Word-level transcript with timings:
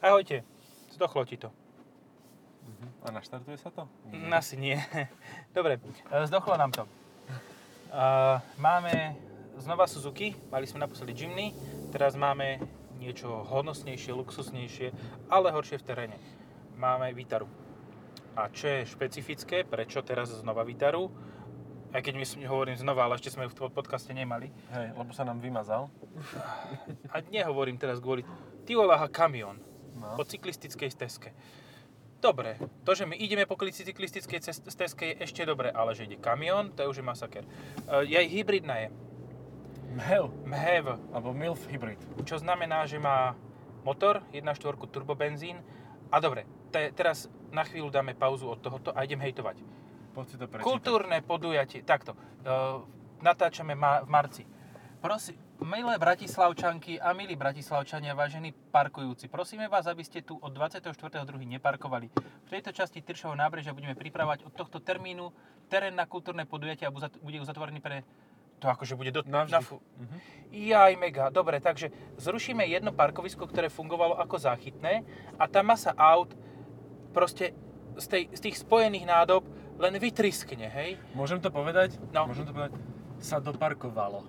Ahojte, 0.00 0.40
zdochlo 0.96 1.28
ti 1.28 1.36
to. 1.36 1.52
A 3.04 3.12
naštartuje 3.12 3.60
sa 3.60 3.68
to? 3.68 3.84
Mm, 4.08 4.32
Asi 4.32 4.56
nie. 4.56 4.72
Dobre, 5.56 5.76
e, 6.08 6.24
zdochlo 6.24 6.56
nám 6.56 6.72
to. 6.72 6.88
Uh, 7.92 8.40
máme 8.56 9.12
znova 9.60 9.84
Suzuki, 9.84 10.32
mali 10.48 10.64
sme 10.64 10.88
naposledy 10.88 11.12
Jimny, 11.12 11.52
teraz 11.92 12.16
máme 12.16 12.64
niečo 12.96 13.44
hodnostnejšie, 13.44 14.16
luxusnejšie, 14.16 14.88
ale 15.28 15.52
horšie 15.52 15.76
v 15.76 15.84
teréne. 15.84 16.16
Máme 16.80 17.12
Vitaru. 17.12 17.44
A 18.40 18.48
čo 18.48 18.72
je 18.72 18.88
špecifické, 18.88 19.68
prečo 19.68 20.00
teraz 20.00 20.32
znova 20.32 20.64
Vitaru, 20.64 21.12
aj 21.92 22.00
keď 22.00 22.14
myslím, 22.24 22.48
hovorím 22.48 22.80
znova, 22.80 23.04
ale 23.04 23.20
ešte 23.20 23.36
sme 23.36 23.44
ju 23.44 23.52
v 23.52 23.68
podcaste 23.68 24.16
nemali. 24.16 24.48
Hej, 24.72 24.96
lebo 24.96 25.12
sa 25.12 25.28
nám 25.28 25.44
vymazal. 25.44 25.92
A 27.12 27.20
nehovorím 27.28 27.76
teraz 27.76 28.00
kvôli... 28.00 28.24
Ty 28.64 28.80
voláha 28.80 29.10
kamión 29.12 29.60
No. 30.00 30.16
po 30.16 30.24
cyklistickej 30.24 30.90
stezke. 30.90 31.30
Dobre, 32.20 32.60
to, 32.84 32.92
že 32.92 33.08
my 33.08 33.16
ideme 33.16 33.48
po 33.48 33.56
cyklistickej 33.56 34.40
stezke 34.68 35.04
je 35.12 35.14
ešte 35.24 35.44
dobre, 35.48 35.72
ale 35.72 35.96
že 35.96 36.04
ide 36.04 36.20
kamión, 36.20 36.68
to 36.76 36.84
je 36.84 36.88
už 36.92 37.00
masaker. 37.00 37.48
Uh, 37.88 38.04
je 38.04 38.16
aj 38.16 38.28
hybridná 38.28 38.76
je, 38.76 38.88
MHEV, 39.90 40.24
MHEV, 40.46 40.86
alebo 41.16 41.32
MILF 41.32 41.64
hybrid. 41.66 41.98
čo 42.28 42.36
znamená, 42.38 42.84
že 42.84 43.00
má 43.00 43.34
motor, 43.82 44.20
1.4 44.30 44.76
turbobenzín. 44.92 45.58
A 46.12 46.20
dobre, 46.20 46.44
te, 46.70 46.92
teraz 46.92 47.26
na 47.50 47.64
chvíľu 47.64 47.90
dáme 47.90 48.14
pauzu 48.14 48.46
od 48.52 48.60
tohoto 48.60 48.92
a 48.94 49.02
idem 49.02 49.18
hejtovať. 49.18 49.58
Poď 50.14 50.26
si 50.28 50.36
to 50.36 50.46
prečítať. 50.46 50.66
Kultúrne 50.66 51.18
podujatie, 51.24 51.80
takto, 51.82 52.12
uh, 52.12 52.84
natáčame 53.24 53.74
ma- 53.74 54.04
v 54.04 54.08
marci. 54.10 54.42
Prosím, 55.00 55.40
milé 55.60 55.94
bratislavčanky 55.96 56.96
a 56.96 57.12
milí 57.12 57.36
bratislavčania, 57.36 58.12
vážení 58.12 58.50
parkujúci, 58.52 59.28
prosíme 59.28 59.68
vás, 59.68 59.86
aby 59.86 60.00
ste 60.00 60.20
tu 60.20 60.36
od 60.36 60.50
24.2. 60.50 60.96
neparkovali. 61.48 62.08
V 62.44 62.50
tejto 62.50 62.70
časti 62.70 63.00
Tyršovho 63.00 63.34
nábrežia 63.34 63.70
budeme 63.70 63.94
pripravať 63.94 64.44
od 64.44 64.52
tohto 64.52 64.78
termínu 64.78 65.30
terén 65.66 65.92
na 65.92 66.04
kultúrne 66.04 66.44
podujatie 66.44 66.84
a 66.84 66.92
bude 66.92 67.38
uzatvorený 67.38 67.78
pre 67.78 68.02
to 68.56 68.68
akože 68.68 68.92
bude 68.92 69.08
do, 69.08 69.24
Navždy. 69.24 69.52
na 69.52 69.60
fu- 69.60 69.80
Mhm. 69.96 70.16
Jaj, 70.52 70.92
mega. 70.94 71.30
Dobre, 71.30 71.56
takže 71.58 71.88
zrušíme 72.14 72.60
jedno 72.62 72.92
parkovisko, 72.92 73.48
ktoré 73.48 73.68
fungovalo 73.68 74.20
ako 74.20 74.36
záchytné 74.36 75.00
a 75.40 75.48
tá 75.48 75.62
masa 75.62 75.96
aut 75.96 76.36
proste 77.10 77.56
z, 77.96 78.06
tej, 78.06 78.22
z 78.30 78.40
tých 78.42 78.56
spojených 78.58 79.08
nádob 79.08 79.48
len 79.80 79.96
vytriskne, 79.96 80.68
hej? 80.68 81.00
Môžem 81.12 81.40
to 81.40 81.48
povedať? 81.48 81.96
No. 82.12 82.28
Môžem 82.28 82.44
to 82.44 82.52
povedať? 82.52 82.76
Sa 83.16 83.40
doparkovalo. 83.40 84.28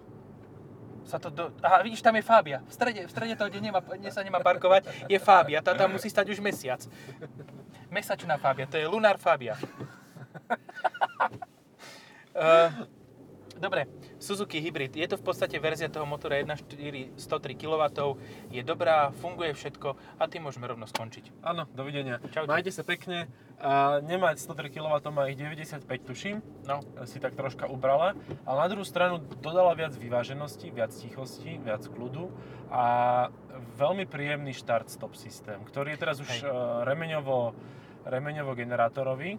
Sa 1.12 1.20
to 1.20 1.28
do... 1.28 1.52
Aha, 1.60 1.84
vidíš, 1.84 2.00
tam 2.00 2.16
je 2.16 2.24
Fábia. 2.24 2.64
V 2.64 2.72
strede, 2.72 3.04
v 3.04 3.12
strede 3.12 3.36
toho, 3.36 3.52
kde, 3.52 3.60
nemá, 3.60 3.84
kde 3.84 4.08
sa 4.16 4.24
nemá 4.24 4.40
parkovať, 4.40 4.88
je 5.12 5.20
Fábia. 5.20 5.60
Tá 5.60 5.76
tam 5.76 5.92
musí 5.92 6.08
stať 6.08 6.32
už 6.32 6.40
mesiac. 6.40 6.80
Mesačná 7.92 8.40
Fábia, 8.40 8.64
to 8.64 8.80
je 8.80 8.88
Lunar 8.88 9.20
Fábia. 9.20 9.60
Uh, 12.32 12.72
dobre, 13.62 13.86
Suzuki 14.18 14.58
Hybrid. 14.58 14.98
Je 14.98 15.06
to 15.06 15.16
v 15.16 15.24
podstate 15.24 15.56
verzia 15.62 15.88
toho 15.88 16.10
motora 16.10 16.42
1.4 16.42 17.16
103 17.16 17.62
kW. 17.62 17.84
Je 18.50 18.62
dobrá, 18.66 19.14
funguje 19.22 19.54
všetko 19.54 19.96
a 20.18 20.24
tým 20.26 20.50
môžeme 20.50 20.66
rovno 20.66 20.90
skončiť. 20.90 21.46
Áno, 21.46 21.70
dovidenia. 21.72 22.18
Čaute. 22.34 22.50
Majte 22.50 22.74
sa 22.74 22.82
pekne. 22.82 23.30
A 23.62 24.02
nemať 24.02 24.42
103 24.42 24.74
kW, 24.74 24.90
má 25.14 25.30
ich 25.30 25.38
95 25.38 25.86
tuším. 25.86 26.42
No, 26.66 26.82
Si 27.06 27.22
tak 27.22 27.38
troška 27.38 27.70
ubrala. 27.70 28.18
Ale 28.42 28.58
na 28.58 28.68
druhú 28.74 28.82
stranu 28.82 29.22
dodala 29.22 29.78
viac 29.78 29.94
vyváženosti, 29.94 30.74
viac 30.74 30.90
tichosti, 30.90 31.62
viac 31.62 31.86
kľudu 31.86 32.34
a 32.74 32.84
veľmi 33.78 34.10
príjemný 34.10 34.58
štart-stop 34.58 35.14
systém, 35.14 35.62
ktorý 35.62 35.94
je 35.94 36.00
teraz 36.02 36.18
už 36.18 36.30
Hej. 36.30 36.42
eh, 36.42 36.52
remeňovo, 36.90 37.54
remeňovo 38.10 38.52
generátorový. 38.58 39.38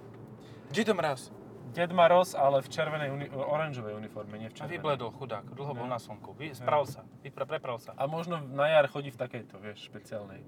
Gito 0.70 0.95
Mraz. 0.95 1.42
Ded 1.73 1.89
Maroz, 1.91 2.34
ale 2.34 2.61
v 2.61 2.69
červenej, 2.69 3.09
uni- 3.09 3.31
oranžovej 3.31 3.94
uniforme, 3.94 4.37
nie 4.37 4.47
v 4.47 4.55
červenej. 4.55 4.77
vybledol 4.77 5.10
chudák, 5.10 5.44
dlho 5.49 5.72
bol 5.72 5.88
No. 5.88 5.97
na 5.97 5.99
slnku. 5.99 6.33
Vy, 6.34 6.53
spral 6.53 6.84
sa, 6.84 7.00
vypra, 7.21 7.44
prepral 7.44 7.81
sa. 7.81 7.97
A 7.97 8.05
možno 8.05 8.38
na 8.43 8.69
jar 8.69 8.87
chodí 8.87 9.09
v 9.09 9.16
takejto, 9.19 9.56
vieš, 9.59 9.88
špeciálnej. 9.88 10.44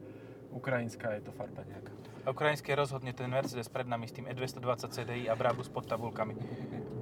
Ukrajinská 0.50 1.16
je 1.16 1.22
to 1.22 1.32
farba 1.32 1.64
nejaká. 1.64 1.90
A 2.22 2.30
Ukrajinské 2.30 2.72
rozhodne 2.72 3.10
ten 3.10 3.26
Mercedes 3.26 3.66
pred 3.66 3.84
nami 3.84 4.04
s 4.04 4.12
tým 4.12 4.24
E 4.24 4.32
E220 4.32 4.86
CDI 4.86 5.26
a 5.26 5.34
Brabus 5.34 5.66
pod 5.66 5.84
tabulkami. 5.84 6.36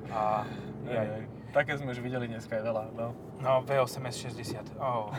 A 0.09 0.47
jaj. 0.85 1.07
Hej, 1.13 1.25
Také 1.53 1.77
sme 1.77 1.93
už 1.93 2.01
videli 2.01 2.27
dneska 2.27 2.57
aj 2.57 2.65
veľa, 2.65 2.83
no. 2.97 3.13
No, 3.39 3.61
V8 3.61 4.09
S60. 4.09 4.73
Oh. 4.79 5.13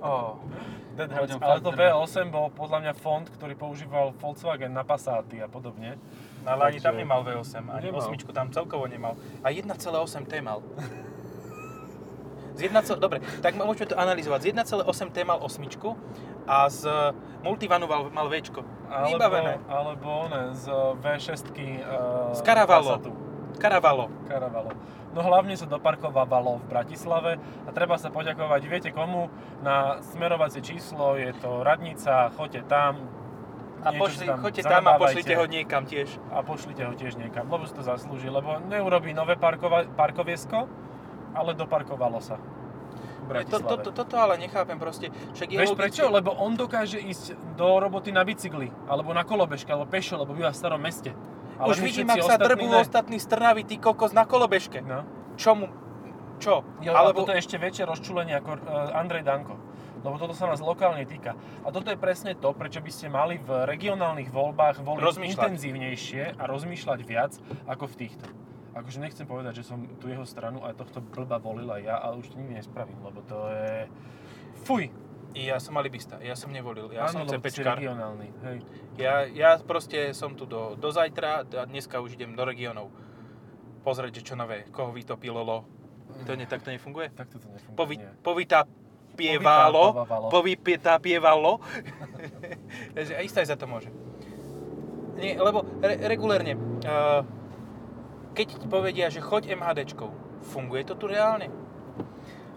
Oh. 0.00 0.40
Ale 0.96 1.60
to 1.60 1.68
drve. 1.68 1.92
V8 1.92 2.26
bol 2.26 2.48
podľa 2.48 2.78
mňa 2.80 2.92
fond, 2.96 3.28
ktorý 3.28 3.54
používal 3.54 4.10
Volkswagen 4.14 4.72
na 4.72 4.82
Passaty 4.82 5.38
a 5.38 5.46
podobne. 5.46 6.00
No, 6.46 6.54
ale 6.54 6.62
ani 6.70 6.78
tam 6.78 6.94
nemal 6.94 7.26
V8, 7.26 7.66
ani 7.74 7.90
Nemal. 7.90 8.06
8 8.06 8.30
tam 8.30 8.54
celkovo 8.54 8.86
nemal. 8.86 9.18
A 9.42 9.50
1,8 9.50 10.30
T 10.30 10.32
mal. 10.38 10.62
Z 12.54 12.70
1, 12.70 13.02
dobre, 13.02 13.18
tak 13.42 13.58
môžeme 13.58 13.90
to 13.90 13.98
analyzovať. 13.98 14.46
Z 14.46 14.46
1,8 14.54 15.10
T 15.10 15.18
mal 15.26 15.42
8 15.42 15.66
a 16.46 16.70
z 16.70 16.86
Multivanu 17.42 17.90
mal, 17.90 18.06
mal 18.14 18.30
Včko. 18.30 18.62
Vybavené. 19.10 19.58
Alebo 19.66 20.30
ne, 20.30 20.54
z 20.54 20.70
V6 21.02 21.34
uh, 21.34 22.30
Z 22.30 22.40
Caravalo. 22.46 23.02
Passatu. 23.02 23.10
Caravalo. 23.58 24.06
Caravalo. 24.30 24.70
No 25.16 25.24
hlavne 25.24 25.56
sa 25.58 25.66
doparkovávalo 25.66 26.62
v 26.62 26.64
Bratislave 26.68 27.32
a 27.66 27.70
treba 27.72 27.96
sa 27.96 28.12
poďakovať, 28.12 28.60
viete 28.68 28.90
komu, 28.92 29.32
na 29.64 29.98
smerovacie 30.12 30.60
číslo, 30.60 31.16
je 31.16 31.32
to 31.40 31.64
radnica, 31.64 32.28
choďte 32.36 32.68
tam, 32.68 33.00
A 33.84 33.92
pošli, 33.92 34.24
tam 34.26 34.38
choďte 34.40 34.62
tam 34.64 34.84
a 34.88 34.98
pošlite 34.98 35.34
ho 35.36 35.44
niekam 35.46 35.82
tiež. 35.84 36.08
a 36.32 36.40
pošlite 36.42 36.82
ho 36.84 36.94
tiež 36.96 37.20
niekam, 37.20 37.46
lebo 37.50 37.68
si 37.68 37.74
to 37.76 37.82
zaslúži, 37.84 38.32
lebo 38.32 38.58
neurobí 38.66 39.12
nové 39.12 39.36
parkova- 39.36 39.86
parkoviesko, 39.86 40.66
ale 41.36 41.52
doparkovalo 41.52 42.18
sa. 42.18 42.40
To, 43.26 43.58
to, 43.58 43.74
to, 43.82 43.90
toto 43.90 44.14
ale 44.22 44.38
nechápem 44.38 44.78
proste. 44.78 45.10
Však 45.34 45.48
je 45.50 45.58
Vieš 45.58 45.74
logické- 45.74 45.82
prečo? 45.82 46.02
Lebo 46.06 46.30
on 46.30 46.54
dokáže 46.54 47.02
ísť 47.02 47.34
do 47.58 47.82
roboty 47.82 48.14
na 48.14 48.22
bicykli, 48.22 48.70
alebo 48.86 49.10
na 49.10 49.26
kolobežke, 49.26 49.66
alebo 49.66 49.90
pešo, 49.90 50.14
lebo 50.22 50.30
býva 50.30 50.54
v 50.54 50.58
starom 50.62 50.78
meste. 50.78 51.10
Ale 51.58 51.74
Už 51.74 51.82
vidím, 51.82 52.06
ak 52.06 52.22
sa 52.22 52.38
drbú 52.38 52.70
ne. 52.70 52.78
ostatní 52.78 53.18
z 53.18 53.26
Trnavy, 53.26 53.66
ty 53.66 53.82
kokos 53.82 54.14
na 54.14 54.28
kolobežke. 54.28 54.78
No. 54.84 55.02
Čo 55.34 55.58
mu... 55.58 55.66
Čo? 56.38 56.62
Jo, 56.84 56.92
Alebo... 56.92 57.24
toto 57.24 57.32
je 57.32 57.40
ešte 57.40 57.56
väčšie 57.56 57.88
rozčulenie 57.88 58.36
ako 58.36 58.60
uh, 58.60 58.92
Andrej 58.92 59.24
Danko. 59.24 59.56
Lebo 60.06 60.22
toto 60.22 60.38
sa 60.38 60.46
nás 60.46 60.62
lokálne 60.62 61.02
týka. 61.02 61.34
A 61.66 61.74
toto 61.74 61.90
je 61.90 61.98
presne 61.98 62.38
to, 62.38 62.54
prečo 62.54 62.78
by 62.78 62.90
ste 62.94 63.10
mali 63.10 63.42
v 63.42 63.66
regionálnych 63.66 64.30
voľbách 64.30 64.86
voliť 64.86 65.02
Rozmýšľať. 65.02 65.34
intenzívnejšie 65.34 66.22
a 66.38 66.42
rozmýšľať 66.46 67.00
viac 67.02 67.34
ako 67.66 67.90
v 67.90 67.94
týchto. 68.06 68.26
Akože 68.78 69.02
nechcem 69.02 69.26
povedať, 69.26 69.64
že 69.64 69.72
som 69.72 69.82
tu 69.98 70.06
jeho 70.06 70.22
stranu 70.22 70.62
a 70.62 70.70
tohto 70.78 71.02
blba 71.02 71.42
volil 71.42 71.66
aj 71.66 71.82
ja, 71.82 71.96
ale 71.98 72.22
už 72.22 72.30
to 72.30 72.38
nikdy 72.38 72.62
nespravím, 72.62 73.02
lebo 73.02 73.18
to 73.26 73.50
je... 73.50 73.90
Fuj! 74.62 74.94
Ja 75.36 75.58
som 75.60 75.76
alibista, 75.76 76.16
ja 76.22 76.32
som 76.32 76.48
nevolil, 76.48 76.88
ja 76.96 77.12
som 77.12 77.26
Áno, 77.26 77.28
si 77.28 77.36
CPčkar. 77.36 77.76
regionálny. 77.76 78.28
Hej. 78.46 78.58
Ja, 78.96 79.28
ja 79.28 79.50
proste 79.60 80.16
som 80.16 80.32
tu 80.32 80.48
do, 80.48 80.78
do 80.80 80.88
zajtra 80.88 81.44
a 81.44 81.64
dneska 81.68 82.00
už 82.00 82.16
idem 82.16 82.32
do 82.32 82.40
regiónov. 82.40 82.88
Pozrieť, 83.84 84.22
že 84.22 84.32
čo 84.32 84.34
nové, 84.38 84.64
koho 84.72 84.96
vytopilo. 84.96 85.44
To 86.24 86.32
ne, 86.32 86.48
tak 86.48 86.64
to 86.64 86.72
nefunguje? 86.72 87.12
Tak 87.12 87.28
to 87.28 87.36
nefunguje. 87.36 87.76
Povi, 87.76 87.96
nie. 88.00 88.08
povita 88.24 88.64
pievalo, 89.16 89.96
Povytápavalo. 89.96 90.26
povypietá 90.28 90.92
pievalo. 91.00 91.58
Takže 92.96 93.12
aj 93.16 93.48
za 93.48 93.56
to 93.56 93.64
môže. 93.64 93.88
Nie, 95.16 95.40
lebo 95.40 95.64
re, 95.80 95.96
regulérne, 96.04 96.54
uh, 96.84 97.24
keď 98.36 98.46
ti 98.60 98.66
povedia, 98.68 99.08
že 99.08 99.24
choď 99.24 99.56
MHDčkou, 99.56 100.12
funguje 100.44 100.84
to 100.84 100.92
tu 100.92 101.08
reálne? 101.08 101.48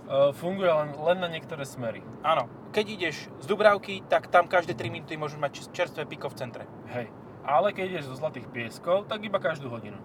Uh, 0.09 0.35
funguje 0.35 0.67
len, 0.67 0.91
len 0.91 1.17
na 1.23 1.31
niektoré 1.31 1.63
smery. 1.63 2.03
Áno. 2.19 2.51
Keď 2.75 2.85
ideš 2.85 3.15
z 3.39 3.45
Dubravky, 3.47 4.03
tak 4.05 4.27
tam 4.27 4.45
každé 4.45 4.75
3 4.75 4.91
minúty 4.91 5.15
môžeš 5.15 5.39
mať 5.39 5.51
čer- 5.55 5.71
čerstvé 5.71 6.03
piko 6.05 6.27
v 6.27 6.35
centre. 6.37 6.63
Hej. 6.91 7.07
Ale 7.47 7.71
keď 7.71 7.97
ideš 7.97 8.11
zo 8.11 8.19
Zlatých 8.19 8.51
pieskov, 8.51 9.07
tak 9.07 9.23
iba 9.23 9.39
každú 9.39 9.71
hodinu. 9.71 9.97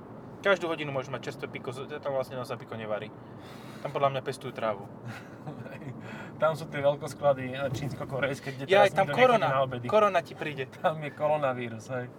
Každú 0.44 0.68
hodinu 0.68 0.92
môžeš 0.92 1.08
mať 1.08 1.20
čerstvé 1.24 1.46
piko, 1.48 1.72
tam 1.72 2.12
vlastne 2.12 2.36
sa 2.44 2.60
piko 2.60 2.76
nevarí. 2.76 3.08
Tam 3.80 3.88
podľa 3.88 4.12
mňa 4.12 4.20
pestujú 4.20 4.52
trávu. 4.52 4.84
Tam 6.34 6.52
sú 6.52 6.66
tie 6.66 6.82
veľkosklady 6.82 7.54
eh, 7.54 7.70
čínsko-korejské, 7.70 8.52
kde 8.52 8.62
Ja, 8.66 8.84
teraz 8.84 8.92
tam 8.92 9.06
korona, 9.06 9.46
na 9.48 9.62
obedy. 9.62 9.86
korona 9.86 10.18
ti 10.18 10.34
príde. 10.34 10.66
Tam 10.82 10.98
je 10.98 11.14
koronavírus, 11.14 11.86
hej. 11.88 12.10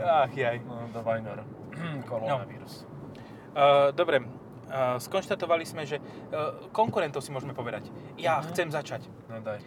Ach, 0.00 0.30
jaj. 0.30 0.62
No, 0.62 0.86
do 0.88 1.02
Vajnor. 1.02 1.42
koronavírus. 2.08 2.86
Uh, 3.50 3.90
dobre, 3.90 4.22
uh, 4.22 4.96
skonštatovali 4.96 5.66
sme, 5.66 5.82
že 5.82 5.98
uh, 5.98 6.70
konkurentov 6.70 7.20
si 7.20 7.34
môžeme 7.34 7.52
povedať. 7.52 7.90
Ja 8.16 8.38
Mhm. 8.38 8.46
chcem 8.48 8.68
začať. 8.70 9.02
No 9.26 9.42
daj. 9.42 9.58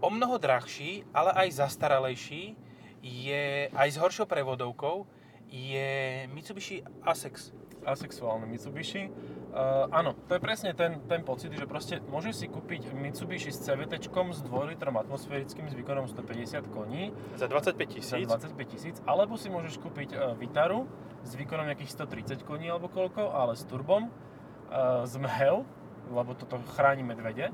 O 0.00 0.08
mnoho 0.08 0.40
drahší, 0.40 1.04
ale 1.12 1.36
aj 1.36 1.60
zastaralejší 1.60 2.56
je 3.00 3.68
aj 3.70 3.88
s 3.88 3.96
horšou 3.96 4.24
prevodovkou 4.24 5.04
je 5.50 6.24
Mitsubishi 6.32 6.82
Asex. 7.04 7.52
Asexuálne 7.84 8.48
Mitsubishi. 8.48 9.12
Uh, 9.54 9.86
áno, 9.92 10.16
to 10.26 10.34
je 10.34 10.40
presne 10.42 10.72
ten, 10.74 11.04
ten 11.06 11.22
pocit, 11.22 11.52
že 11.52 11.68
proste 11.68 12.00
môžeš 12.10 12.34
si 12.42 12.46
kúpiť 12.48 12.90
Mitsubishi 12.96 13.52
s 13.52 13.60
CVT 13.62 14.02
s 14.08 14.40
2 14.40 14.70
litrom 14.72 14.96
atmosférickým 14.98 15.68
s 15.68 15.76
výkonom 15.76 16.08
150 16.10 16.74
koní 16.74 17.14
Za 17.36 17.46
25 17.46 17.76
za 17.76 18.18
tisíc. 18.18 18.26
25 18.26 18.72
tisíc, 18.72 18.96
alebo 19.04 19.36
si 19.38 19.52
môžeš 19.52 19.78
kúpiť 19.78 20.16
uh, 20.16 20.32
Vitaru 20.34 20.88
s 21.22 21.36
výkonom 21.36 21.70
nejakých 21.70 21.92
130 21.92 22.42
koní 22.42 22.72
alebo 22.72 22.88
koľko, 22.90 23.30
ale 23.30 23.54
s 23.54 23.62
turbom, 23.68 24.08
uh, 24.08 25.04
z 25.06 25.22
MHEV, 25.22 25.62
lebo 26.10 26.30
toto 26.34 26.58
chráni 26.74 27.06
medvede. 27.06 27.52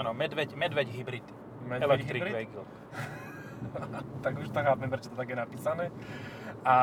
Áno, 0.00 0.16
medveď, 0.16 0.54
medveď 0.56 0.86
hybrid. 0.96 1.26
Medveď 1.66 1.82
Electric 1.82 2.22
hybrid. 2.24 2.34
vehicle. 2.40 2.64
tak 4.24 4.38
už 4.38 4.48
to 4.48 4.60
chápem, 4.64 4.88
prečo 4.90 5.08
to 5.10 5.16
tak 5.16 5.28
je 5.28 5.36
napísané. 5.36 5.84
A, 6.64 6.76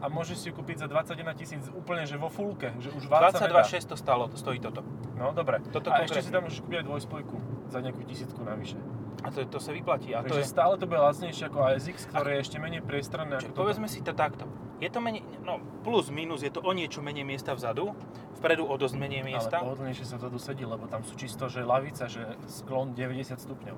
a 0.00 0.06
môžeš 0.08 0.36
si 0.40 0.46
ju 0.48 0.56
kúpiť 0.56 0.80
za 0.80 0.86
21 0.88 1.36
tisíc 1.36 1.64
úplne, 1.76 2.08
že 2.08 2.16
vo 2.16 2.32
fulke, 2.32 2.72
že 2.80 2.88
už 2.88 3.04
válca 3.04 3.36
nedá. 3.44 3.60
22 3.60 3.84
600 3.92 4.00
stálo, 4.00 4.24
stojí 4.32 4.56
toto. 4.64 4.80
No 5.20 5.36
dobre. 5.36 5.60
Toto 5.68 5.92
a 5.92 6.00
ešte 6.00 6.20
konkrétne. 6.20 6.24
si 6.24 6.30
tam 6.32 6.42
môžeš 6.48 6.58
kúpiť 6.64 6.76
aj 6.80 6.86
dvojspojku 6.88 7.36
za 7.68 7.78
nejakú 7.84 8.00
tisícku 8.08 8.40
navyše. 8.40 8.80
A 9.24 9.28
to, 9.28 9.44
to 9.44 9.58
sa 9.60 9.76
vyplatí. 9.76 10.16
A 10.16 10.24
to 10.24 10.32
Takže 10.32 10.44
je, 10.44 10.48
stále 10.48 10.80
to 10.80 10.88
bude 10.88 11.00
lacnejšie 11.00 11.52
ako 11.52 11.58
ASX, 11.68 12.08
ktoré 12.08 12.40
je 12.40 12.40
ešte 12.48 12.56
menej 12.60 12.80
priestranné 12.84 13.40
Čiže 13.40 13.52
povedzme 13.52 13.88
si 13.88 14.00
to 14.00 14.16
takto. 14.16 14.48
Je 14.80 14.88
to 14.92 15.00
menej, 15.00 15.24
no 15.44 15.60
plus 15.84 16.12
minus, 16.12 16.44
je 16.44 16.52
to 16.52 16.60
o 16.60 16.72
niečo 16.76 17.00
menej 17.00 17.24
miesta 17.24 17.56
vzadu, 17.56 17.96
vpredu 18.40 18.68
o 18.68 18.74
dosť 18.76 18.96
menej 19.00 19.24
miesta. 19.24 19.60
Ale 19.60 19.72
pohodlnejšie 19.72 20.04
sa 20.04 20.16
to 20.20 20.28
tu 20.28 20.36
sedí, 20.36 20.68
lebo 20.68 20.84
tam 20.88 21.00
sú 21.00 21.16
čisto, 21.16 21.48
že 21.48 21.64
lavica, 21.64 22.08
že 22.08 22.36
sklon 22.48 22.92
90 22.92 23.36
stupňov 23.36 23.76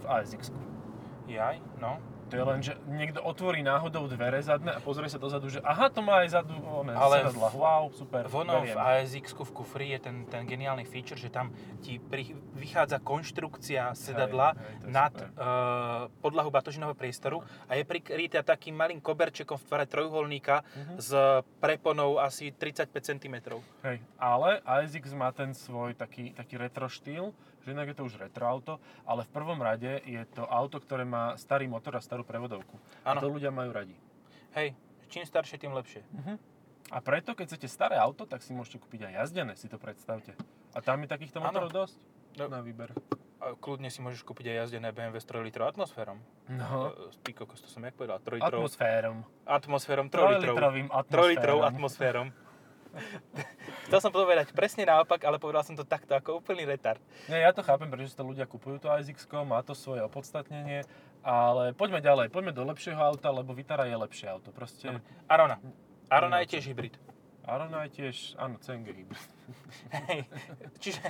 v 0.00 0.04
ASX. 0.08 0.48
Jaj, 1.28 1.60
no. 1.76 2.00
To 2.30 2.36
je 2.36 2.44
len, 2.44 2.60
že 2.60 2.72
niekto 2.86 3.18
otvorí 3.20 3.60
náhodou 3.60 4.06
dvere 4.06 4.38
zadné 4.38 4.70
a 4.70 4.78
pozrie 4.78 5.06
sa 5.06 5.16
dozadu, 5.16 5.48
že 5.48 5.58
aha, 5.60 5.86
to 5.86 5.98
má 5.98 6.22
aj 6.22 6.38
zadu 6.38 6.54
one, 6.56 6.90
Ale 6.90 7.26
sedadla. 7.26 7.48
Wow, 7.50 7.90
super, 7.90 8.24
Vono 8.24 8.62
v. 8.62 8.70
ASX 8.70 9.34
v 9.34 9.50
kufri 9.52 9.90
je 9.90 9.98
ten, 10.00 10.16
ten 10.24 10.42
geniálny 10.44 10.82
feature, 10.84 11.14
že 11.14 11.28
tam 11.28 11.50
ti 11.78 11.98
pri, 11.98 12.30
vychádza 12.54 12.98
konštrukcia 13.00 13.92
sedadla 13.92 14.52
hej, 14.52 14.62
je 14.78 14.88
nad 14.88 15.10
super. 15.10 15.26
uh, 15.32 15.44
podlahu 16.20 16.48
batožinového 16.48 16.94
priestoru 16.94 17.38
a 17.66 17.74
je 17.74 17.82
prikrytá 17.82 18.40
takým 18.40 18.72
malým 18.72 18.98
koberčekom 18.98 19.56
v 19.56 19.64
tvare 19.64 19.84
trojuholníka 19.84 20.62
Mhm. 20.70 20.94
s 20.96 21.10
preponou 21.56 22.16
asi 22.16 22.50
35 22.50 22.94
cm. 23.02 23.34
Hej, 23.82 23.98
ale 24.16 24.62
ASX 24.62 25.10
má 25.12 25.30
ten 25.30 25.50
svoj 25.50 25.92
taký, 25.92 26.30
taký 26.30 26.54
retro 26.54 26.86
štýl, 26.86 27.34
že 27.60 27.70
inak 27.70 27.86
je 27.86 27.96
to 27.96 28.04
už 28.04 28.18
retro 28.18 28.44
auto, 28.44 28.76
ale 29.02 29.22
v 29.22 29.30
prvom 29.30 29.58
rade 29.58 30.00
je 30.02 30.22
to 30.28 30.42
auto, 30.42 30.76
ktoré 30.76 31.02
má 31.02 31.34
starý 31.34 31.66
motor 31.66 31.92
a 31.92 32.00
starú 32.00 32.22
prevodovku. 32.22 32.76
A 33.02 33.12
Áno. 33.12 33.20
to 33.20 33.28
ľudia 33.28 33.48
majú 33.48 33.70
radi. 33.70 33.94
Hej, 34.52 34.74
čím 35.06 35.22
staršie, 35.22 35.56
tým 35.56 35.72
lepšie. 35.72 36.02
A 36.88 36.98
preto, 36.98 37.32
keď 37.32 37.46
chcete 37.48 37.66
staré 37.66 37.94
auto, 37.94 38.24
tak 38.24 38.40
si 38.40 38.50
môžete 38.50 38.78
kúpiť 38.78 39.06
aj 39.06 39.12
jazdené, 39.22 39.52
si 39.54 39.66
to 39.66 39.76
predstavte. 39.76 40.34
A 40.70 40.78
tam 40.78 40.98
je 40.98 41.08
takýchto 41.08 41.38
motorov 41.38 41.70
dosť 41.70 41.98
No. 42.32 42.46
na 42.46 42.58
výber. 42.58 42.94
A 43.38 43.54
kľudne 43.54 43.88
si 43.88 43.98
môžeš 43.98 44.22
kúpiť 44.22 44.48
aj 44.48 44.56
jazdené 44.64 44.90
BMW 44.90 45.16
s 45.16 45.24
3 45.24 45.40
litrov 45.40 45.66
atmosférom. 45.66 46.22
No, 46.46 46.94
Ty 47.20 47.30
kokos, 47.32 47.58
to 47.58 47.66
som 47.66 47.80
jak 47.80 47.92
povedal, 47.92 48.18
3 48.18 48.38
litrov. 48.38 48.60
atmosférom. 48.62 49.16
atmosférom, 49.44 50.06
3 50.06 50.14
litrov. 50.30 50.54
Trojlitrovým 50.54 50.86
3 50.90 51.32
litrov 51.32 51.58
atmosférom. 51.64 52.26
Chcel 53.88 54.00
som 54.02 54.12
povedať 54.12 54.52
presne 54.52 54.84
naopak, 54.84 55.22
ale 55.24 55.40
povedal 55.40 55.64
som 55.64 55.78
to 55.78 55.86
takto, 55.86 56.12
ako 56.12 56.42
úplný 56.42 56.68
retard. 56.68 57.00
Nie, 57.30 57.46
ja 57.46 57.54
to 57.54 57.64
chápem, 57.64 57.88
prečo 57.88 58.12
si 58.12 58.18
to 58.18 58.26
ľudia 58.26 58.44
kupujú 58.44 58.82
to 58.82 58.92
ASX, 58.92 59.24
má 59.46 59.62
to 59.64 59.72
svoje 59.72 60.04
opodstatnenie, 60.04 60.84
ale 61.24 61.72
poďme 61.76 62.00
ďalej, 62.04 62.32
poďme 62.32 62.52
do 62.52 62.64
lepšieho 62.68 63.00
auta, 63.00 63.32
lebo 63.32 63.52
Vitara 63.56 63.88
je 63.88 63.96
lepšie 63.96 64.26
auto. 64.28 64.52
Proste 64.52 65.00
Arona. 65.28 65.60
Arona 66.10 66.42
je 66.42 66.56
tiež 66.56 66.72
hybrid. 66.72 66.98
Arona 67.48 67.88
je 67.88 67.90
tiež, 68.04 68.36
áno, 68.36 68.60
CNG 68.60 68.92
hybrid. 68.92 69.32
Hej. 70.08 70.28
Čiže 70.78 71.02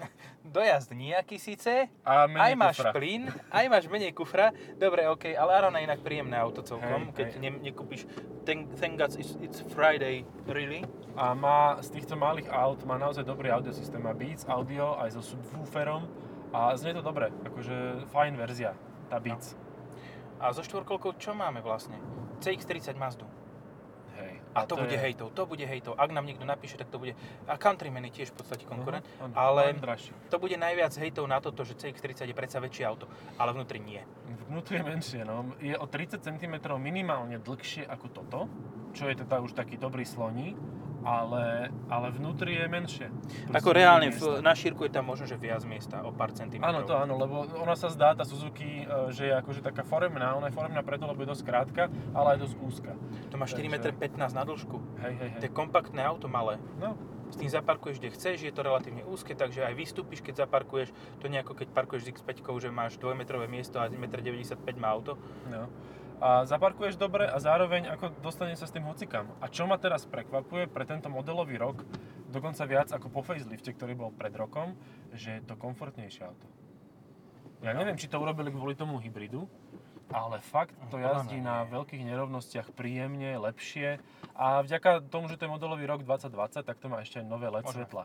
dojazd 0.56 0.90
nejaký 0.92 1.38
síce, 1.38 1.88
A 2.02 2.26
aj 2.26 2.52
máš 2.58 2.78
kufra. 2.82 2.90
plyn, 2.92 3.22
aj 3.54 3.64
máš 3.70 3.84
menej 3.86 4.12
kufra. 4.12 4.50
Dobre, 4.76 5.06
OK, 5.06 5.30
ale 5.32 5.50
Arona 5.54 5.78
je 5.80 5.86
inak 5.88 6.00
príjemné 6.02 6.36
auto 6.36 6.60
celkom, 6.66 7.10
Hej, 7.10 7.14
keď 7.14 7.28
hej. 7.32 7.40
Ne, 7.40 7.50
nekúpiš 7.70 8.04
thank, 8.44 8.70
thank 8.78 8.98
God 8.98 9.14
it's, 9.16 9.38
it's 9.38 9.60
Friday, 9.72 10.26
really. 10.50 10.82
A 11.16 11.32
má 11.32 11.80
z 11.80 11.88
týchto 11.96 12.14
malých 12.18 12.50
aut 12.52 12.84
má 12.84 13.00
naozaj 13.00 13.24
dobrý 13.24 13.48
audiosystém. 13.48 14.02
Má 14.02 14.12
Beats 14.12 14.44
audio 14.44 15.00
aj 15.00 15.16
so 15.16 15.22
subwooferom 15.24 16.04
a 16.52 16.76
znie 16.76 16.92
to 16.92 17.00
dobre. 17.00 17.32
Akože 17.46 18.04
fajn 18.12 18.36
verzia, 18.36 18.76
tá 19.08 19.16
Beats. 19.16 19.56
A 20.36 20.52
zo 20.52 20.60
štvorkolkou 20.60 21.16
čo 21.16 21.32
máme 21.32 21.64
vlastne? 21.64 21.96
CX-30 22.44 23.00
Mazdu. 23.00 23.24
A, 24.56 24.64
to, 24.64 24.80
bude 24.80 24.96
je- 24.96 25.02
hejtov, 25.02 25.28
to 25.36 25.42
bude 25.44 25.60
hejtov. 25.60 25.92
Ak 25.94 26.08
nám 26.08 26.24
niekto 26.24 26.48
napíše, 26.48 26.80
tak 26.80 26.88
to 26.88 26.96
bude... 26.96 27.12
A 27.44 27.60
Countryman 27.60 28.08
je 28.08 28.22
tiež 28.22 28.32
v 28.32 28.36
podstate 28.40 28.64
konkurent. 28.64 29.04
Mhm, 29.04 29.20
áno, 29.20 29.34
ale- 29.36 29.64
len 29.68 29.78
drahší. 29.78 30.10
To 30.32 30.40
bude 30.40 30.56
najviac 30.56 30.96
hejtov 30.96 31.28
na 31.28 31.38
toto, 31.38 31.60
že 31.62 31.76
CX-30 31.76 32.32
je 32.32 32.36
predsa 32.36 32.56
väčšie 32.56 32.84
auto, 32.88 33.04
ale 33.36 33.52
vnútri 33.52 33.76
nie. 33.78 34.00
Vnútri 34.48 34.80
je 34.80 34.84
menšie, 34.84 35.20
no. 35.22 35.52
Je 35.60 35.76
o 35.76 35.84
30 35.84 36.18
cm 36.18 36.54
minimálne 36.80 37.36
dlhšie 37.36 37.84
ako 37.84 38.06
toto, 38.08 38.38
čo 38.96 39.06
je 39.06 39.20
teda 39.20 39.44
už 39.44 39.52
taký 39.52 39.76
dobrý 39.76 40.08
sloní, 40.08 40.56
ale, 41.06 41.70
ale 41.86 42.10
vnútri 42.10 42.58
je 42.58 42.66
menšie. 42.66 43.06
Ako 43.54 43.70
Proste 43.70 43.78
reálne, 43.78 44.10
menej 44.10 44.18
v, 44.18 44.42
na 44.42 44.52
šírku 44.58 44.82
je 44.90 44.92
tam 44.92 45.06
možno, 45.06 45.30
že 45.30 45.38
viac 45.38 45.62
miesta, 45.62 46.02
o 46.02 46.10
pár 46.10 46.34
centimetrov. 46.34 46.66
Áno, 46.66 46.80
to 46.82 46.98
áno, 46.98 47.14
lebo 47.14 47.46
ona 47.62 47.78
sa 47.78 47.86
zdá, 47.94 48.18
tá 48.18 48.26
Suzuki, 48.26 48.82
e, 48.82 49.14
že 49.14 49.30
je 49.30 49.34
akože 49.38 49.62
taká 49.62 49.86
foremná, 49.86 50.34
ona 50.34 50.50
je 50.50 50.54
foremná 50.58 50.82
preto, 50.82 51.06
lebo 51.06 51.22
je 51.22 51.30
dosť 51.30 51.44
krátka, 51.46 51.82
ale 52.10 52.34
aj 52.34 52.38
dosť 52.42 52.54
úzka. 52.58 52.92
To 53.30 53.38
má 53.38 53.46
4,15 53.46 53.94
Takže- 53.94 54.18
m 54.18 54.34
na 54.34 54.42
dĺžku. 54.42 54.76
Hej, 55.06 55.14
hej, 55.14 55.30
To 55.38 55.44
hej. 55.46 55.46
je 55.46 55.50
kompaktné 55.54 56.02
auto 56.02 56.26
malé. 56.26 56.58
No, 56.82 56.98
S 57.26 57.38
tým 57.38 57.50
zaparkuješ, 57.50 57.98
kde 57.98 58.10
chceš, 58.14 58.36
je 58.42 58.54
to 58.54 58.62
relatívne 58.62 59.02
úzke, 59.02 59.34
takže 59.34 59.66
aj 59.66 59.74
vystúpiš, 59.74 60.22
keď 60.22 60.46
zaparkuješ. 60.46 60.94
To 61.22 61.26
nie 61.26 61.42
ako 61.42 61.58
keď 61.58 61.74
parkuješ 61.74 62.02
s 62.06 62.10
X5, 62.18 62.42
že 62.62 62.70
máš 62.70 62.98
2-metrové 63.02 63.50
miesto 63.50 63.82
a 63.82 63.90
1,95 63.90 64.58
m 64.62 64.78
má 64.78 64.90
auto. 64.94 65.18
no. 65.50 65.66
A 66.16 66.48
zaparkuješ 66.48 66.96
dobre 66.96 67.28
a 67.28 67.36
zároveň 67.36 67.92
ako 67.92 68.08
dostane 68.24 68.56
sa 68.56 68.64
s 68.64 68.72
tým 68.72 68.88
hocikam. 68.88 69.28
A 69.38 69.52
čo 69.52 69.68
ma 69.68 69.76
teraz 69.76 70.08
prekvapuje 70.08 70.64
pre 70.64 70.88
tento 70.88 71.12
modelový 71.12 71.60
rok, 71.60 71.84
dokonca 72.32 72.64
viac 72.64 72.88
ako 72.88 73.12
po 73.12 73.20
facelifte, 73.20 73.68
ktorý 73.68 73.92
bol 73.92 74.10
pred 74.10 74.32
rokom, 74.32 74.72
že 75.12 75.38
je 75.38 75.42
to 75.44 75.54
komfortnejšie 75.54 76.24
auto. 76.24 76.48
Ja 77.60 77.72
No. 77.72 77.84
neviem, 77.84 78.00
či 78.00 78.08
to 78.08 78.16
urobili 78.16 78.48
kvôli 78.48 78.72
tomu 78.72 78.96
hybridu, 78.96 79.44
ale 80.08 80.40
fakt 80.40 80.72
to 80.88 80.96
Podľa 80.96 81.24
jazdí 81.24 81.38
na 81.40 81.64
veľkých 81.66 82.04
nerovnostiach 82.04 82.72
príjemne, 82.72 83.36
lepšie 83.36 83.98
a 84.36 84.60
vďaka 84.60 85.04
tomu, 85.08 85.28
že 85.28 85.36
to 85.36 85.48
je 85.48 85.52
modelový 85.52 85.84
rok 85.84 86.00
2020, 86.00 86.64
tak 86.64 86.76
to 86.80 86.86
má 86.88 87.00
ešte 87.00 87.20
aj 87.20 87.26
nové 87.26 87.48
LED 87.48 87.66
svetla. 87.68 88.04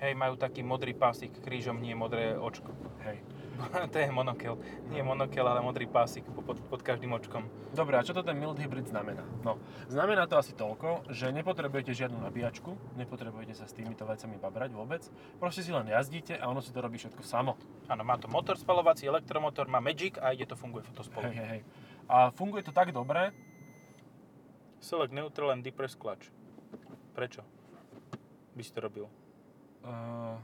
Hej, 0.00 0.12
majú 0.12 0.36
taký 0.36 0.60
modrý 0.60 0.92
pásik 0.92 1.32
krížom, 1.40 1.80
nie 1.80 1.96
modré 1.96 2.36
očko. 2.36 2.68
Hej. 3.06 3.20
to 3.92 3.96
je 3.98 4.10
monokel. 4.10 4.58
Nie 4.90 5.02
monokel, 5.02 5.44
ale 5.46 5.62
modrý 5.62 5.86
pásik 5.86 6.24
pod, 6.24 6.58
pod 6.58 6.80
každým 6.82 7.12
očkom. 7.14 7.46
Dobre, 7.74 7.98
a 7.98 8.06
čo 8.06 8.12
to 8.12 8.22
ten 8.22 8.38
mild 8.38 8.58
hybrid 8.58 8.86
znamená? 8.88 9.22
No, 9.42 9.58
znamená 9.88 10.26
to 10.26 10.38
asi 10.38 10.54
toľko, 10.54 11.10
že 11.10 11.34
nepotrebujete 11.34 11.94
žiadnu 11.94 12.18
nabíjačku, 12.20 12.96
nepotrebujete 12.98 13.54
sa 13.54 13.66
s 13.66 13.74
týmito 13.74 14.04
vecami 14.04 14.38
babrať 14.38 14.70
vôbec, 14.74 15.02
proste 15.38 15.62
si 15.62 15.70
len 15.70 15.90
jazdíte 15.90 16.38
a 16.38 16.46
ono 16.50 16.62
si 16.62 16.74
to 16.74 16.78
robí 16.82 16.98
všetko 16.98 17.22
samo. 17.22 17.58
Áno, 17.90 18.02
má 18.02 18.18
to 18.18 18.26
motor 18.30 18.58
spalovací, 18.58 19.06
elektromotor, 19.06 19.66
má 19.66 19.78
Magic 19.82 20.18
a 20.18 20.34
ide 20.34 20.46
to 20.46 20.56
funguje 20.58 20.86
to 20.94 21.02
spolu. 21.02 21.30
Hej, 21.30 21.36
hej, 21.38 21.48
hej. 21.48 21.62
A 22.10 22.30
funguje 22.30 22.62
to 22.62 22.72
tak 22.72 22.92
dobre, 22.92 23.32
Select 24.84 25.16
neutral 25.16 25.48
and 25.48 25.64
depress 25.64 25.96
clutch. 25.96 26.28
Prečo? 27.16 27.40
By 28.52 28.60
si 28.60 28.68
to 28.68 28.84
robil? 28.84 29.08
uh, 29.84 30.36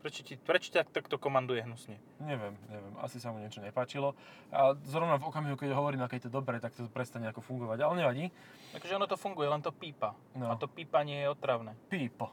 Prečo 0.00 0.24
ti, 0.24 0.40
prečo 0.40 0.72
ťa 0.72 0.88
takto 0.88 1.20
komanduje 1.20 1.60
hnusne? 1.60 2.00
neviem, 2.24 2.56
neviem, 2.72 2.92
asi 3.04 3.20
sa 3.20 3.28
mu 3.28 3.36
niečo 3.36 3.60
nepáčilo. 3.60 4.16
A 4.48 4.72
zrovna 4.88 5.20
v 5.20 5.28
okamihu, 5.28 5.60
keď 5.60 5.76
hovorím, 5.76 6.00
aké 6.00 6.16
je 6.16 6.28
to 6.28 6.32
dobre, 6.32 6.56
tak 6.56 6.72
to 6.72 6.88
prestane 6.88 7.28
ako 7.28 7.44
fungovať, 7.44 7.84
ale 7.84 7.94
nevadí. 8.00 8.24
Takže 8.72 8.96
ono 8.96 9.04
to 9.04 9.20
funguje, 9.20 9.44
len 9.44 9.60
to 9.60 9.68
pípa. 9.68 10.16
No. 10.32 10.48
A 10.48 10.56
to 10.56 10.72
pípanie 10.72 11.20
je 11.20 11.28
otravné. 11.28 11.76
Pipo. 11.92 12.32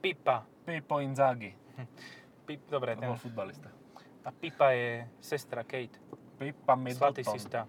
Pipa. 0.00 0.48
Pipo 0.64 1.04
Inzaghi. 1.04 1.52
Pip, 2.48 2.64
dobre, 2.72 2.96
To 2.96 3.00
ten, 3.04 3.08
bol 3.12 3.20
futbalista. 3.20 3.68
a 4.24 4.32
Pipa 4.32 4.72
je 4.72 5.04
sestra 5.20 5.60
Kate. 5.60 6.00
Pipa 6.40 6.72
Middleton. 6.72 7.12
Svatý 7.12 7.22
sista. 7.28 7.68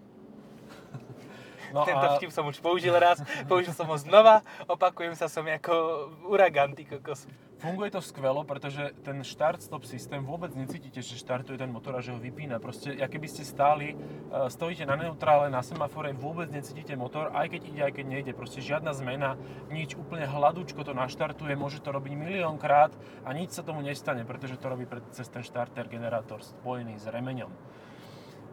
No 1.74 1.82
Tento 1.82 1.98
a 1.98 2.14
vtip 2.14 2.30
som 2.30 2.46
už 2.46 2.62
použil 2.62 2.94
raz, 2.94 3.18
použil 3.50 3.74
som 3.74 3.90
ho 3.90 3.98
znova, 3.98 4.46
opakujem 4.70 5.18
sa, 5.18 5.26
som 5.26 5.42
ako 5.42 5.74
uragán, 6.30 6.78
ty 6.78 6.86
kokos. 6.86 7.26
Funguje 7.56 7.88
to 7.88 8.04
skvelo, 8.04 8.44
pretože 8.44 8.92
ten 9.00 9.24
start-stop 9.24 9.88
systém 9.88 10.20
vôbec 10.20 10.52
necítite, 10.52 11.00
že 11.00 11.16
štartuje 11.16 11.56
ten 11.56 11.72
motor 11.72 11.96
a 11.96 12.04
že 12.04 12.12
ho 12.12 12.20
vypína. 12.20 12.60
Proste, 12.60 12.92
aké 13.00 13.16
by 13.16 13.28
ste 13.32 13.48
stáli, 13.48 13.92
e, 13.92 13.96
stojíte 14.52 14.84
na 14.84 14.92
neutrále, 14.92 15.48
na 15.48 15.64
semafore, 15.64 16.12
vôbec 16.12 16.52
necítite 16.52 16.92
motor, 17.00 17.32
aj 17.32 17.56
keď 17.56 17.60
ide, 17.64 17.80
aj 17.88 17.92
keď 17.96 18.06
nejde. 18.12 18.32
Proste 18.36 18.60
žiadna 18.60 18.92
zmena, 18.92 19.40
nič, 19.72 19.96
úplne 19.96 20.28
hladúčko 20.28 20.84
to 20.84 20.92
naštartuje, 20.92 21.56
môže 21.56 21.80
to 21.80 21.96
robiť 21.96 22.12
miliónkrát 22.12 22.92
a 23.24 23.32
nič 23.32 23.56
sa 23.56 23.64
tomu 23.64 23.80
nestane, 23.80 24.28
pretože 24.28 24.60
to 24.60 24.68
robí 24.68 24.84
cez 25.16 25.24
ten 25.32 25.40
štarter 25.40 25.88
generátor 25.88 26.44
spojený 26.44 27.00
s 27.00 27.08
remeňom. 27.08 27.48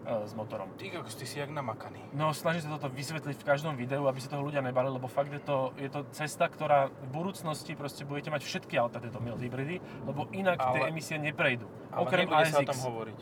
E, 0.03 0.27
s 0.27 0.33
motorom. 0.33 0.69
Ty 0.77 0.89
kokos, 0.89 1.15
ty 1.15 1.25
si 1.25 1.39
jak 1.39 1.49
namakaný. 1.49 1.99
No 2.13 2.33
snažím 2.33 2.61
sa 2.67 2.75
toto 2.75 2.87
vysvetliť 2.91 3.37
v 3.39 3.45
každom 3.45 3.73
videu, 3.75 4.03
aby 4.05 4.19
sa 4.19 4.27
toho 4.29 4.43
ľudia 4.43 4.61
nebali, 4.61 4.87
lebo 4.91 5.07
fakt 5.07 5.31
je 5.31 5.39
to, 5.39 5.71
je 5.79 5.89
to 5.89 6.03
cesta, 6.11 6.47
ktorá 6.47 6.87
v 6.91 7.07
budúcnosti 7.11 7.73
proste 7.73 8.03
budete 8.03 8.29
mať 8.29 8.41
všetky 8.43 8.75
auta 8.77 8.99
tieto 8.99 9.19
mild 9.23 9.39
hybridy, 9.39 9.79
lebo 10.05 10.27
inak 10.31 10.59
Ale- 10.59 10.73
tie 10.75 10.81
emisie 10.91 11.17
neprejdú. 11.17 11.67
Ale 11.91 12.07
Okrem 12.07 12.27
nebude 12.27 12.45
sa 12.51 12.59
o 12.59 12.63
ASX. 12.63 12.69
tom 12.69 12.81
hovoriť. 12.91 13.19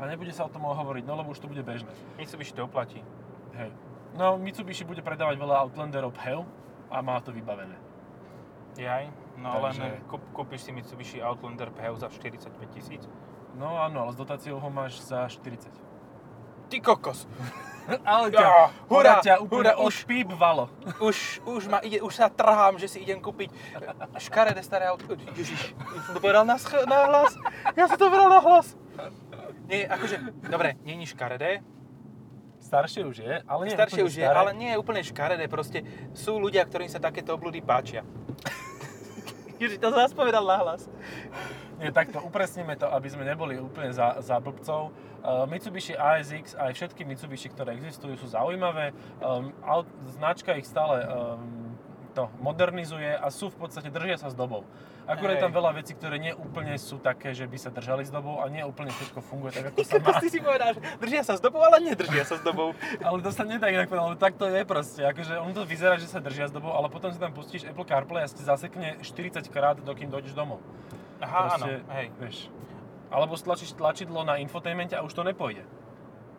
A 0.00 0.02
nebude 0.08 0.32
sa 0.32 0.42
o 0.44 0.50
tom 0.52 0.64
hovoriť, 0.64 1.04
no 1.04 1.12
lebo 1.16 1.32
už 1.32 1.40
to 1.44 1.48
bude 1.48 1.60
bežné. 1.60 1.92
Mitsubishi 2.16 2.56
to 2.56 2.64
oplatí. 2.64 3.04
Hej. 3.52 3.72
No 4.16 4.40
Mitsubishi 4.40 4.82
bude 4.88 5.04
predávať 5.04 5.36
veľa 5.36 5.60
Outlanderov 5.68 6.16
PHEV 6.16 6.42
a 6.90 6.98
má 7.04 7.20
to 7.20 7.30
vybavené. 7.30 7.76
Jaj, 8.78 9.12
no 9.36 9.50
Takže- 9.60 9.82
len 9.82 10.00
kúp, 10.08 10.22
kúpiš 10.32 10.60
si 10.66 10.70
Mitsubishi 10.72 11.18
Outlander 11.22 11.70
PHEV 11.70 11.96
za 12.00 12.08
45 12.08 12.70
tisíc. 12.70 13.02
No 13.58 13.82
áno, 13.82 14.06
ale 14.06 14.14
s 14.14 14.16
dotáciou 14.16 14.62
ho 14.62 14.70
máš 14.70 15.02
za 15.02 15.26
40. 15.26 15.68
Ty 16.70 16.78
kokos! 16.80 17.26
Ale 18.06 18.30
Ja, 18.30 18.38
ťa, 18.38 18.46
hurá, 18.46 18.62
hurá, 18.86 19.14
ťa 19.18 19.34
úplne 19.42 19.74
hurá, 19.74 19.82
už- 19.82 20.06
odpípvalo. 20.06 20.64
Už, 21.02 21.16
už, 21.42 21.62
ma 21.66 21.82
ide, 21.82 21.98
už 21.98 22.14
sa 22.14 22.30
trhám, 22.30 22.78
že 22.78 22.86
si 22.86 23.02
idem 23.02 23.18
kúpiť 23.18 23.50
škaredé 24.16 24.62
staré 24.62 24.86
auto. 24.86 25.18
Ježiš, 25.34 25.74
ja 25.74 26.00
som 26.00 26.12
to 26.14 26.22
povedal 26.22 26.46
na, 26.46 26.54
sch- 26.54 26.86
na 26.86 27.10
hlas. 27.10 27.34
Ja 27.74 27.90
som 27.90 27.98
to 27.98 28.06
povedal 28.06 28.30
na 28.30 28.38
hlas. 28.38 28.78
Nie, 29.66 29.90
akože, 29.90 30.22
dobre, 30.46 30.78
je 30.80 31.04
škaredé, 31.04 31.66
Staršie 32.60 33.02
už 33.02 33.16
je, 33.18 33.34
ale 33.42 33.62
nie 33.66 33.74
staršie 33.74 34.02
už 34.04 34.14
je, 34.14 34.22
staré. 34.22 34.36
ale 34.36 34.50
nie 34.54 34.70
je 34.70 34.78
úplne 34.78 35.02
škaredé, 35.02 35.50
proste 35.50 35.82
sú 36.12 36.38
ľudia, 36.38 36.62
ktorým 36.62 36.86
sa 36.86 37.02
takéto 37.02 37.34
obludy 37.34 37.58
páčia. 37.58 38.06
Ježiš, 39.60 39.76
to 39.76 39.92
zase 39.92 40.16
povedal 40.16 40.40
na 40.48 40.56
hlas. 40.56 40.88
Nie, 41.76 41.92
takto 41.92 42.16
upresníme 42.24 42.80
to, 42.80 42.88
aby 42.88 43.08
sme 43.12 43.28
neboli 43.28 43.60
úplne 43.60 43.92
za, 43.92 44.16
za 44.24 44.40
blbcov. 44.40 44.88
Uh, 45.20 45.44
Mitsubishi 45.44 45.92
ASX 45.92 46.56
aj 46.56 46.72
všetky 46.72 47.04
Mitsubishi, 47.04 47.52
ktoré 47.52 47.76
existujú, 47.76 48.16
sú 48.16 48.32
zaujímavé. 48.32 48.96
Um, 49.20 49.52
aut, 49.60 49.84
značka 50.16 50.56
ich 50.56 50.64
stále 50.64 51.04
um, 51.04 51.76
to 52.16 52.28
modernizuje 52.42 53.14
a 53.16 53.28
sú 53.28 53.52
v 53.52 53.68
podstate, 53.68 53.92
držia 53.92 54.18
sa 54.18 54.28
s 54.32 54.36
dobou. 54.36 54.64
Akurát 55.10 55.34
je 55.36 55.42
tam 55.42 55.54
veľa 55.54 55.70
vecí, 55.82 55.92
ktoré 55.98 56.16
nie 56.22 56.30
úplne 56.30 56.78
sú 56.78 57.02
také, 57.02 57.34
že 57.34 57.50
by 57.50 57.58
sa 57.58 57.70
držali 57.74 58.06
s 58.06 58.14
dobou 58.14 58.38
a 58.38 58.46
nie 58.46 58.62
úplne 58.62 58.94
všetko 58.94 59.18
funguje 59.26 59.50
tak, 59.50 59.74
ako 59.74 59.82
sa 59.82 59.98
má. 59.98 60.22
Ty 60.22 60.28
si 60.30 60.38
povedal, 60.38 60.70
že 60.78 60.80
držia 61.02 61.22
sa 61.26 61.34
s 61.34 61.42
dobou, 61.42 61.60
ale 61.66 61.82
nedržia 61.82 62.22
sa 62.22 62.38
s 62.38 62.42
dobou. 62.46 62.72
Ale 63.06 63.18
to 63.18 63.30
sa 63.34 63.42
nedá 63.42 63.66
inak 63.66 63.90
povedať, 63.90 64.06
lebo 64.06 64.20
tak 64.20 64.34
to 64.38 64.46
je 64.46 64.62
proste. 64.62 65.02
Akože 65.02 65.34
on 65.42 65.50
to 65.50 65.66
vyzerá, 65.66 65.98
že 65.98 66.06
sa 66.06 66.22
držia 66.22 66.46
s 66.46 66.52
dobou, 66.54 66.70
ale 66.70 66.86
potom 66.86 67.10
si 67.10 67.18
tam 67.18 67.34
pustíš 67.34 67.66
Apple 67.66 67.82
CarPlay 67.82 68.22
a 68.22 68.28
si 68.30 68.38
zasekne 68.44 69.02
40 69.02 69.42
krát, 69.50 69.76
dokým 69.82 70.12
dojdeš 70.12 70.36
domov. 70.36 70.62
Aha, 71.18 71.58
áno, 71.58 71.66
Proste, 71.66 71.72
hej. 71.96 72.06
Vieš. 72.22 72.36
Alebo 73.10 73.34
stlačíš 73.34 73.74
tlačidlo 73.74 74.22
na 74.22 74.38
infotainmente 74.38 74.94
a 74.94 75.02
už 75.02 75.12
to 75.12 75.26
nepôjde. 75.26 75.66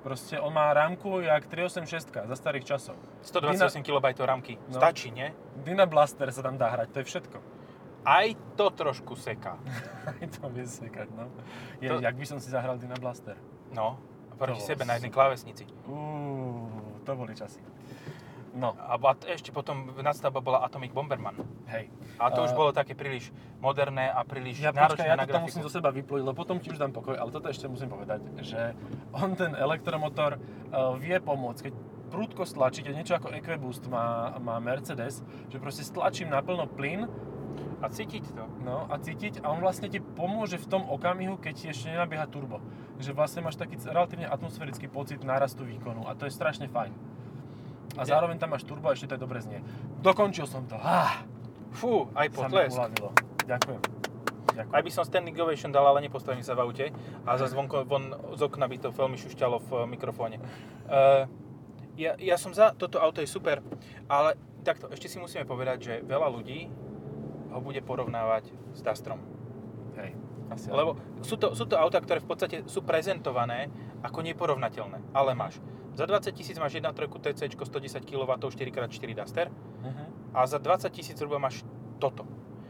Proste 0.02 0.42
on 0.42 0.50
má 0.50 0.74
rámku 0.74 1.22
jak 1.22 1.46
386 1.46 2.26
za 2.26 2.36
starých 2.36 2.66
časov. 2.66 2.98
128 3.22 3.86
kB 3.86 4.06
ramky. 4.26 4.58
No. 4.66 4.82
Stačí, 4.82 5.14
nie? 5.14 5.30
Dyna 5.62 5.86
Blaster 5.86 6.26
sa 6.34 6.42
tam 6.42 6.58
dá 6.58 6.74
hrať, 6.74 6.90
to 6.90 6.98
je 7.04 7.06
všetko. 7.06 7.38
Aj 8.02 8.26
to 8.56 8.70
trošku 8.70 9.14
seká. 9.14 9.62
Aj 10.04 10.26
to 10.28 10.50
vie 10.50 10.66
sekať, 10.66 11.08
no. 11.12 11.30
Je, 11.78 11.88
To- 11.88 12.02
Jak 12.02 12.16
by 12.16 12.26
som 12.26 12.38
si 12.38 12.50
zahral 12.50 12.76
Dyna 12.76 12.96
Blaster? 12.96 13.38
No, 13.70 14.02
proti 14.36 14.60
sebe 14.60 14.84
na 14.84 14.98
jednej 14.98 15.10
klávesnici. 15.10 15.70
Uuu, 15.86 16.68
to 17.02 17.14
boli 17.14 17.32
časy. 17.32 17.62
No, 18.52 18.76
A 18.76 19.00
a 19.00 19.12
ešte 19.30 19.48
potom 19.48 19.96
nadstavba 19.96 20.44
bola 20.44 20.60
Atomic 20.60 20.92
Bomberman. 20.92 21.40
hej. 21.70 21.88
A 22.20 22.28
to 22.30 22.44
už 22.44 22.52
A- 22.52 22.58
bolo 22.58 22.70
také 22.72 22.92
príliš 22.92 23.32
moderné 23.58 24.12
a 24.12 24.22
príliš 24.22 24.60
Ja, 24.60 24.76
náročné 24.76 25.08
počkaj, 25.08 25.08
ja 25.08 25.16
na 25.16 25.24
to 25.24 25.32
tam 25.32 25.42
musím 25.42 25.62
grafiku. 25.62 25.72
zo 25.72 25.78
seba 25.80 25.90
vyplúť, 25.90 26.22
lebo 26.22 26.36
potom 26.36 26.60
ti 26.60 26.68
už 26.68 26.76
dám 26.76 26.92
pokoj, 26.92 27.16
ale 27.16 27.32
toto 27.32 27.48
ešte 27.48 27.64
musím 27.66 27.88
povedať, 27.88 28.20
že 28.42 28.76
on 29.14 29.40
ten 29.40 29.56
elektromotor 29.56 30.36
uh, 30.36 31.00
vie 31.00 31.16
pomôcť, 31.18 31.60
keď 31.64 31.74
prúdko 32.12 32.44
stlačíte, 32.44 32.92
niečo 32.92 33.16
ako 33.16 33.32
EcoBoost 33.32 33.88
má, 33.88 34.36
má 34.38 34.60
Mercedes, 34.60 35.24
že 35.48 35.56
proste 35.56 35.88
stlačím 35.88 36.28
naplno 36.28 36.68
plyn 36.68 37.08
A 37.82 37.90
cítiť 37.90 38.38
to. 38.38 38.46
no, 38.62 38.86
a 38.86 38.96
cítiť 39.02 39.42
a 39.42 39.50
on 39.50 39.60
vlastne 39.60 39.90
ti 39.90 39.98
pomôže 39.98 40.62
v 40.62 40.70
tom 40.70 40.86
okamihu, 40.86 41.42
keď 41.42 41.54
ti 41.58 41.66
ešte 41.74 41.90
nenabieha 41.90 42.30
turbo. 42.30 42.62
Že 43.02 43.18
vlastne 43.18 43.42
máš 43.42 43.58
taký 43.58 43.82
relatívne 43.82 44.30
atmosférický 44.30 44.86
pocit 44.86 45.26
nárastu 45.26 45.66
výkonu 45.66 46.06
a 46.06 46.14
to 46.14 46.30
je 46.30 46.34
strašne 46.34 46.70
fajn. 46.70 46.94
A 47.98 48.06
Je. 48.06 48.14
zároveň 48.14 48.38
tam 48.38 48.54
máš 48.54 48.64
turbo 48.64 48.88
a 48.88 48.96
ešte 48.96 49.10
to 49.10 49.14
aj 49.18 49.22
dobre 49.26 49.42
znie. 49.42 49.60
Dokončil 50.00 50.46
som 50.46 50.64
to. 50.70 50.78
Ah, 50.80 51.26
Fú, 51.72 52.12
aj 52.12 52.28
potlesk. 52.36 52.76
Ďakujem. 53.48 53.82
Ďakujem. 54.52 54.76
Aj 54.76 54.84
by 54.84 54.92
som 54.92 55.08
standing 55.08 55.36
ovation 55.40 55.72
dal, 55.72 55.88
ale 55.88 56.04
nepostavím 56.04 56.44
sa 56.44 56.52
v 56.52 56.68
aute. 56.68 56.86
A 57.24 57.40
za 57.40 57.48
zvonko 57.48 57.88
von 57.88 58.12
z 58.36 58.42
okna 58.44 58.68
by 58.68 58.78
to 58.84 58.90
veľmi 58.92 59.16
šušťalo 59.16 59.58
v 59.64 59.70
eh, 59.72 59.80
mikrofóne. 59.88 60.38
Uh, 60.92 61.24
ja, 61.96 62.20
ja 62.20 62.36
som 62.36 62.52
za, 62.52 62.76
toto 62.76 63.00
auto 63.00 63.24
je 63.24 63.30
super, 63.32 63.64
ale 64.12 64.36
takto, 64.68 64.92
ešte 64.92 65.08
si 65.08 65.18
musíme 65.20 65.48
povedať, 65.48 65.78
že 65.80 65.94
veľa 66.04 66.28
ľudí 66.32 66.68
ho 67.52 67.60
bude 67.60 67.84
porovnávať 67.84 68.50
s 68.72 68.80
Dustrom. 68.80 69.20
Hej, 70.00 70.16
asi 70.50 70.72
Lebo 70.72 70.96
sú 71.22 71.36
to, 71.36 71.52
sú 71.52 71.68
to 71.68 71.76
autá, 71.76 72.00
ktoré 72.00 72.24
v 72.24 72.30
podstate 72.32 72.58
sú 72.66 72.82
prezentované 72.82 73.68
ako 74.02 74.24
neporovnateľné, 74.24 75.12
ale 75.12 75.36
máš. 75.36 75.60
Za 75.92 76.08
20 76.08 76.32
tisíc 76.32 76.56
máš 76.56 76.80
1.3 76.80 76.96
TC 77.12 77.52
110 77.52 78.08
kW 78.08 78.32
4x4 78.40 79.10
Duster 79.12 79.48
Uh-huh. 79.82 80.06
a 80.38 80.46
za 80.46 80.62
20 80.62 80.94
tisíc 80.94 81.18
zhruba 81.18 81.42
máš 81.42 81.66
toto. 81.98 82.22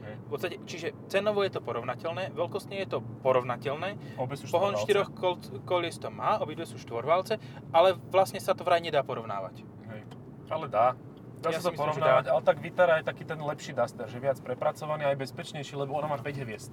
Hej. 0.02 0.16
V 0.16 0.30
podstate, 0.32 0.56
čiže 0.64 0.88
cenovo 1.12 1.44
je 1.44 1.52
to 1.52 1.60
porovnateľné, 1.60 2.32
veľkostne 2.32 2.80
je 2.80 2.88
to 2.88 3.04
porovnateľné, 3.20 4.16
Obe 4.16 4.40
sú 4.40 4.48
pohon 4.48 4.74
štvorvalce. 4.74 4.84
štyroch 4.88 5.10
kol, 5.12 5.36
kolies 5.68 6.00
to 6.00 6.08
má, 6.08 6.40
obidve 6.40 6.64
sú 6.64 6.80
štvorvalce, 6.80 7.36
ale 7.76 8.00
vlastne 8.10 8.40
sa 8.40 8.56
to 8.56 8.64
vraj 8.64 8.80
nedá 8.80 9.04
porovnávať. 9.04 9.62
Hej. 9.92 10.02
Ale 10.48 10.66
dá. 10.72 10.96
Dá 11.42 11.50
Ja 11.50 11.58
sa 11.58 11.74
to 11.74 11.98
dá. 11.98 12.22
ale 12.22 12.42
tak 12.46 12.62
Vitara 12.62 13.02
je 13.02 13.06
taký 13.10 13.26
ten 13.26 13.42
lepší 13.42 13.74
Duster, 13.74 14.06
že 14.06 14.22
viac 14.22 14.38
prepracovaný 14.46 15.10
aj 15.10 15.18
bezpečnejší, 15.18 15.74
lebo 15.74 15.98
ona 15.98 16.06
má 16.06 16.18
5 16.22 16.46
hviezd 16.46 16.70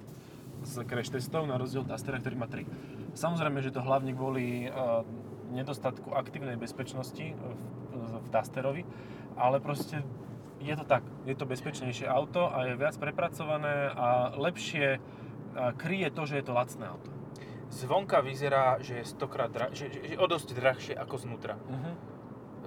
z 0.61 0.73
crash 0.85 1.09
testov 1.09 1.49
na 1.49 1.57
rozdiel 1.57 1.81
Dustera, 1.87 2.21
ktorý 2.21 2.35
má 2.37 2.45
3. 2.45 3.17
Samozrejme, 3.17 3.65
že 3.65 3.73
to 3.73 3.81
hlavne 3.81 4.13
kvôli 4.13 4.69
uh, 4.69 5.01
nedostatku 5.49 6.13
aktívnej 6.13 6.59
bezpečnosti 6.59 7.33
v, 7.33 7.43
v 7.97 8.27
Dusterovi, 8.29 8.83
ale 9.39 9.57
proste 9.57 10.05
je 10.59 10.75
to 10.75 10.83
tak, 10.83 11.01
je 11.23 11.33
to 11.33 11.47
bezpečnejšie 11.47 12.05
auto 12.05 12.51
a 12.51 12.69
je 12.69 12.73
viac 12.75 12.93
prepracované 12.99 13.89
a 13.89 14.35
lepšie 14.35 14.99
uh, 14.99 15.73
kryje 15.79 16.13
to, 16.13 16.27
že 16.27 16.43
je 16.43 16.45
to 16.45 16.53
lacné 16.53 16.85
auto. 16.85 17.09
Zvonka 17.69 18.19
vyzerá, 18.25 18.81
že 18.81 19.01
je 19.01 19.05
stokrát 19.05 19.49
dra- 19.53 19.71
že, 19.71 19.93
že, 19.93 20.13
že 20.13 20.15
o 20.17 20.25
dosť 20.25 20.57
drahšie 20.57 20.93
ako 20.97 21.15
znútra. 21.21 21.55
Uh-huh. 21.55 21.93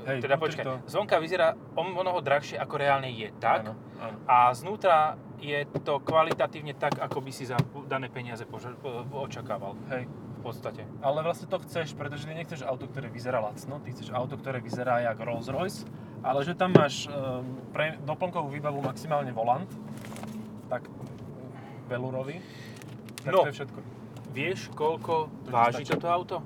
Hej, 0.04 0.18
teda 0.20 0.36
počkaj, 0.36 0.64
to- 0.64 0.80
zvonka 0.86 1.16
vyzerá 1.16 1.46
o 1.72 1.82
mnoho 1.82 2.18
drahšie 2.18 2.56
ako 2.56 2.74
reálne 2.74 3.08
je, 3.08 3.30
tak? 3.34 3.66
Áno, 3.66 3.74
áno. 3.98 4.16
A 4.24 4.50
znútra 4.50 4.96
je 5.38 5.56
to 5.78 5.98
kvalitatívne 5.98 6.72
tak, 6.72 6.96
ako 6.96 7.18
by 7.18 7.30
si 7.30 7.44
za 7.44 7.56
dané 7.84 8.06
peniaze 8.06 8.42
poža- 8.42 8.74
po- 8.74 9.02
očakával 9.20 9.74
Hej. 9.88 10.06
v 10.06 10.40
podstate. 10.40 10.82
Ale 10.98 11.20
vlastne 11.20 11.46
to 11.46 11.58
chceš, 11.60 11.92
pretože 11.92 12.24
ty 12.24 12.32
nechceš 12.32 12.62
auto, 12.62 12.84
ktoré 12.84 13.06
vyzerá 13.06 13.38
lacno, 13.38 13.78
ty 13.78 13.90
chceš 13.90 14.10
auto, 14.10 14.34
ktoré 14.34 14.58
vyzerá 14.58 14.98
jak 15.00 15.18
Rolls 15.18 15.46
Royce, 15.46 15.86
ale 16.20 16.40
že 16.40 16.52
tam 16.52 16.70
máš 16.70 17.06
um, 17.06 17.42
pre 17.70 17.98
doplnkovú 18.00 18.48
výbavu 18.48 18.78
maximálne 18.80 19.30
volant, 19.30 19.66
tak 20.68 20.86
velurový, 21.84 22.38
tak 23.20 23.32
No. 23.32 23.42
to 23.42 23.50
je 23.50 23.56
všetko. 23.56 23.80
Vieš, 24.30 24.60
koľko 24.72 25.28
To 25.44 25.50
váži 25.50 25.82
stačí. 25.82 25.92
toto 25.92 26.06
auto? 26.08 26.36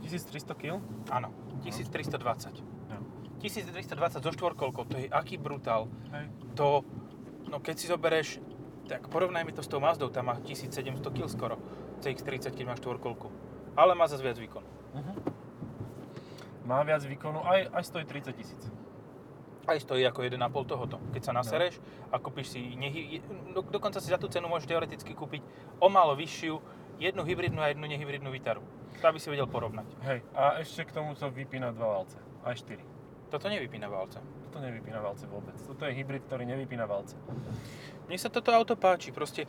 1300 0.00 0.52
kg? 0.54 0.80
Áno, 1.08 1.28
1320. 1.62 2.60
No. 3.40 3.48
1320 3.48 4.20
so 4.20 4.30
štvorkolkou, 4.36 4.84
to 4.84 4.96
je 5.00 5.08
aký 5.08 5.40
brutál. 5.40 5.88
Hej. 6.12 6.28
To, 6.60 6.84
no 7.48 7.56
keď 7.58 7.74
si 7.80 7.86
zoberieš, 7.88 8.28
tak 8.84 9.06
porovnajme 9.08 9.54
to 9.56 9.62
s 9.64 9.70
tou 9.70 9.80
Mazdou, 9.80 10.12
tam 10.12 10.28
má 10.28 10.36
1700 10.42 11.00
kg 11.00 11.26
skoro, 11.30 11.56
CX-30, 12.04 12.52
keď 12.52 12.64
má 12.66 12.74
štvorkolku. 12.76 13.30
Ale 13.78 13.94
má 13.94 14.10
zase 14.10 14.26
viac 14.26 14.36
výkonu. 14.36 14.66
Uh-huh. 14.66 15.16
Má 16.66 16.82
viac 16.82 17.06
výkonu, 17.06 17.40
aj, 17.46 17.70
aj 17.70 17.82
stojí 17.86 18.04
30 18.04 18.34
tisíc. 18.34 18.62
Aj 19.64 19.78
stojí 19.78 20.02
ako 20.02 20.26
1,5 20.26 20.42
tohoto. 20.66 20.98
Keď 21.14 21.22
sa 21.22 21.32
nasereš 21.32 21.78
a 22.10 22.18
kúpiš 22.18 22.58
si, 22.58 22.60
nehy, 22.74 23.22
do, 23.54 23.62
dokonca 23.62 24.02
si 24.02 24.10
za 24.10 24.18
tú 24.18 24.26
cenu 24.26 24.50
môžeš 24.50 24.66
teoreticky 24.66 25.14
kúpiť 25.14 25.46
o 25.78 25.86
málo 25.86 26.18
vyššiu 26.18 26.58
jednu 26.98 27.22
hybridnú 27.22 27.62
a 27.62 27.70
jednu 27.70 27.86
nehybridnú 27.86 28.34
Vitaru. 28.34 28.66
To 29.00 29.04
aby 29.06 29.22
si 29.22 29.30
vedel 29.30 29.46
porovnať. 29.46 29.86
Hej, 30.02 30.20
a 30.34 30.58
ešte 30.58 30.84
k 30.84 30.92
tomu 30.92 31.14
to 31.14 31.30
vypína 31.30 31.70
dva 31.70 32.02
valce, 32.02 32.18
aj 32.42 32.58
4. 32.66 32.99
Toto 33.30 33.46
nevypína 33.46 33.86
válce. 33.86 34.18
Toto 34.50 34.58
nevypína 34.58 34.98
valce 34.98 35.24
vôbec. 35.30 35.54
Toto 35.62 35.86
je 35.86 35.94
hybrid, 35.94 36.26
ktorý 36.26 36.42
nevypína 36.50 36.82
valce. 36.84 37.14
Mne 38.10 38.18
sa 38.18 38.26
toto 38.26 38.50
auto 38.50 38.74
páči, 38.74 39.14
proste 39.14 39.46
e, 39.46 39.48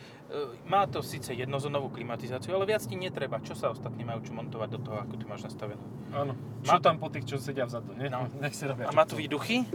má 0.70 0.86
to 0.86 1.02
síce 1.02 1.34
jednozónovú 1.34 1.90
klimatizáciu, 1.90 2.54
ale 2.54 2.70
viac 2.70 2.86
ti 2.86 2.94
netreba. 2.94 3.42
Čo 3.42 3.58
sa 3.58 3.74
ostatní 3.74 4.06
majú 4.06 4.22
čo 4.22 4.38
montovať 4.38 4.70
do 4.78 4.80
toho, 4.86 4.98
ako 5.02 5.18
ty 5.18 5.26
máš 5.26 5.50
nastavenú? 5.50 5.82
Áno. 6.14 6.38
Má 6.38 6.78
Čo 6.78 6.78
tam 6.78 7.02
po 7.02 7.10
tých, 7.10 7.26
čo 7.26 7.42
sedia 7.42 7.66
vzadu, 7.66 7.98
nie? 7.98 8.06
No. 8.06 8.30
Nech 8.38 8.54
si 8.54 8.70
robia. 8.70 8.86
A 8.86 8.94
má 8.94 9.10
to 9.10 9.18
výduchy? 9.18 9.66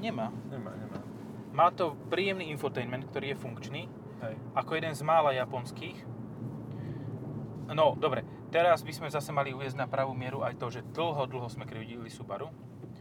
Nemá. 0.00 0.32
Nemá, 0.48 0.72
nemá. 0.72 0.98
Má 1.52 1.68
to 1.76 1.92
príjemný 2.08 2.48
infotainment, 2.48 3.04
ktorý 3.12 3.36
je 3.36 3.36
funkčný, 3.36 3.82
Hej. 4.24 4.34
ako 4.56 4.70
jeden 4.80 4.96
z 4.96 5.04
mála 5.04 5.36
japonských. 5.36 6.00
No, 7.68 7.92
dobre, 8.00 8.24
Teraz 8.52 8.84
by 8.84 8.92
sme 8.92 9.08
zase 9.08 9.32
mali 9.32 9.56
uviezť 9.56 9.80
na 9.80 9.88
pravú 9.88 10.12
mieru 10.12 10.44
aj 10.44 10.60
to, 10.60 10.68
že 10.68 10.84
dlho, 10.92 11.24
dlho 11.24 11.48
sme 11.48 11.64
krivdili 11.64 12.12
Subaru. 12.12 12.52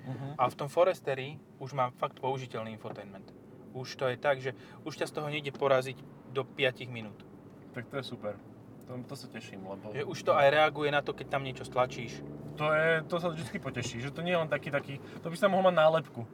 Uh-huh. 0.02 0.34
A 0.38 0.50
v 0.50 0.56
tom 0.58 0.70
Foresteri 0.70 1.38
už 1.62 1.74
mám 1.78 1.94
fakt 1.96 2.18
použiteľný 2.20 2.74
infotainment. 2.74 3.30
Už 3.72 3.96
to 3.96 4.10
je 4.10 4.18
tak, 4.18 4.42
že 4.42 4.52
už 4.84 4.98
ťa 4.98 5.08
z 5.08 5.16
toho 5.16 5.28
nejde 5.32 5.52
poraziť 5.56 5.98
do 6.34 6.44
5 6.44 6.88
minút. 6.92 7.16
Tak 7.72 7.88
to 7.88 7.98
je 7.98 8.04
super. 8.04 8.36
To, 8.92 9.00
to 9.08 9.16
sa 9.16 9.28
teším, 9.32 9.64
lebo... 9.64 9.96
Že 9.96 10.04
už 10.04 10.20
to 10.28 10.36
aj 10.36 10.48
reaguje 10.52 10.92
na 10.92 11.00
to, 11.00 11.16
keď 11.16 11.28
tam 11.32 11.48
niečo 11.48 11.64
stlačíš. 11.64 12.20
To, 12.60 12.76
je, 12.76 13.00
to 13.08 13.16
sa 13.24 13.32
vždy 13.32 13.56
poteší, 13.64 14.04
že 14.04 14.12
to 14.12 14.20
nie 14.20 14.36
je 14.36 14.42
len 14.44 14.52
taký, 14.52 14.68
taký... 14.68 15.00
To 15.24 15.32
by 15.32 15.38
sa 15.40 15.48
mohol 15.48 15.72
mať 15.72 15.80
nálepku. 15.80 16.28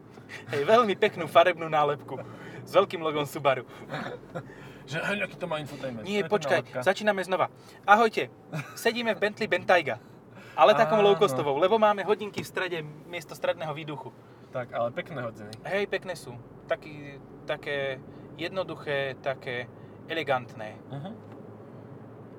Hej, 0.50 0.66
veľmi 0.66 0.98
peknú 0.98 1.30
farebnú 1.30 1.70
nálepku 1.70 2.18
s 2.66 2.72
veľkým 2.74 3.00
logom 3.06 3.30
Subaru. 3.30 3.70
Že 4.88 5.04
hej, 5.04 5.20
aký 5.20 5.36
to 5.36 5.46
má 5.52 5.60
infotainment. 5.60 6.08
Nie, 6.08 6.24
To 6.26 6.32
počkaj, 6.32 6.80
začíname 6.80 7.20
znova. 7.22 7.52
Ahojte, 7.84 8.32
sedíme 8.74 9.14
v 9.14 9.20
Bentley 9.20 9.52
Bentayga. 9.52 10.00
Ale 10.58 10.74
takom 10.74 10.98
Áno. 11.00 11.14
low-costovou, 11.14 11.62
lebo 11.62 11.78
máme 11.78 12.02
hodinky 12.02 12.42
v 12.42 12.50
strede 12.50 12.78
miesto 13.06 13.38
stredného 13.38 13.70
výduchu. 13.78 14.10
Tak, 14.50 14.74
ale 14.74 14.90
pekné 14.90 15.22
hodiny. 15.22 15.54
Hej, 15.62 15.86
pekné 15.86 16.18
sú. 16.18 16.34
Taký, 16.66 17.22
také 17.46 18.02
jednoduché, 18.42 19.14
také 19.22 19.70
elegantné. 20.10 20.82
Uh-huh. 20.90 21.14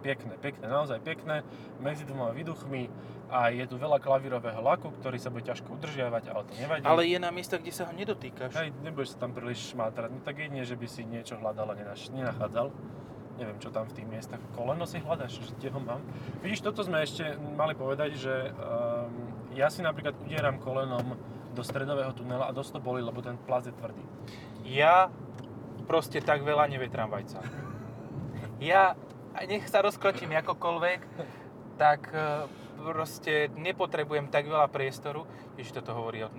Pekné, 0.03 0.35
pekné, 0.39 0.67
naozaj 0.67 0.99
pekné. 1.03 1.47
Medzi 1.79 2.03
dvoma 2.03 2.35
výduchmi 2.35 2.91
a 3.29 3.53
je 3.53 3.67
tu 3.69 3.77
veľa 3.77 4.01
klavírového 4.01 4.63
laku, 4.63 4.89
ktorý 4.99 5.19
sa 5.21 5.29
bude 5.29 5.45
ťažko 5.47 5.79
udržiavať, 5.79 6.25
ale 6.33 6.43
to 6.49 6.53
nevadí. 6.57 6.85
Ale 6.87 7.03
je 7.05 7.19
na 7.21 7.31
miestach, 7.31 7.61
kde 7.61 7.75
sa 7.75 7.87
ho 7.87 7.93
nedotýkaš. 7.93 8.53
Hej, 8.57 8.73
nebudeš 8.83 9.15
sa 9.15 9.29
tam 9.29 9.37
príliš 9.37 9.75
šmátrať. 9.75 10.11
No 10.11 10.21
tak 10.25 10.43
jedine, 10.43 10.65
že 10.65 10.75
by 10.75 10.87
si 10.91 11.03
niečo 11.05 11.37
hľadal 11.37 11.71
a 11.71 11.75
nenaš, 11.77 12.09
nenachádzal. 12.11 12.73
Neviem, 13.39 13.59
čo 13.63 13.71
tam 13.71 13.87
v 13.87 13.95
tých 13.95 14.09
miestach. 14.11 14.43
Koleno 14.59 14.83
si 14.83 14.99
hľadaš, 14.99 15.39
že 15.39 15.55
kde 15.55 15.71
ho 15.71 15.81
mám. 15.81 16.03
Vidíš, 16.43 16.67
toto 16.67 16.83
sme 16.83 17.07
ešte 17.07 17.39
mali 17.55 17.79
povedať, 17.79 18.19
že 18.19 18.51
um, 18.51 19.15
ja 19.55 19.71
si 19.71 19.79
napríklad 19.81 20.19
udieram 20.19 20.59
kolenom 20.59 21.15
do 21.55 21.63
stredového 21.63 22.11
tunela 22.19 22.51
a 22.51 22.53
dosť 22.53 22.79
to 22.79 22.81
boli, 22.83 22.99
lebo 22.99 23.23
ten 23.23 23.39
plaz 23.47 23.71
je 23.71 23.75
tvrdý. 23.75 24.03
Ja 24.67 25.07
proste 25.87 26.19
tak 26.19 26.43
veľa 26.43 26.67
nevetram 26.67 27.09
vajca. 27.09 27.41
Ja, 28.59 28.99
nech 29.47 29.71
sa 29.71 29.87
rozkročím 29.87 30.35
akokoľvek, 30.35 31.01
tak 31.79 32.11
e, 32.11 32.51
proste 32.83 33.47
nepotrebujem 33.55 34.27
tak 34.35 34.51
veľa 34.51 34.67
priestoru. 34.67 35.31
Ježiš, 35.55 35.79
toto 35.79 35.95
hovorí 35.95 36.27
o, 36.27 36.31
o, 36.31 36.35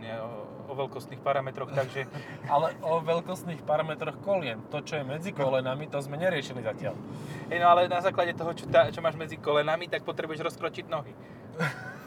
o 0.69 0.73
veľkostných 0.77 1.19
parametroch, 1.25 1.73
takže 1.73 2.05
Ale 2.53 2.77
o 2.85 3.01
veľkostných 3.01 3.65
parametroch 3.65 4.21
kolien, 4.21 4.61
to 4.69 4.85
čo 4.85 5.01
je 5.01 5.03
medzi 5.03 5.33
kolenami, 5.33 5.89
to 5.89 5.97
sme 5.99 6.21
neriešili 6.21 6.61
zatiaľ. 6.61 6.93
hej, 7.49 7.57
no 7.57 7.67
ale 7.73 7.89
na 7.89 7.99
základe 8.05 8.37
toho, 8.37 8.53
čo, 8.53 8.69
tá, 8.69 8.93
čo 8.93 9.01
máš 9.01 9.17
medzi 9.17 9.41
kolenami, 9.41 9.89
tak 9.89 10.05
potrebuješ 10.05 10.45
rozkročiť 10.45 10.85
nohy. 10.85 11.13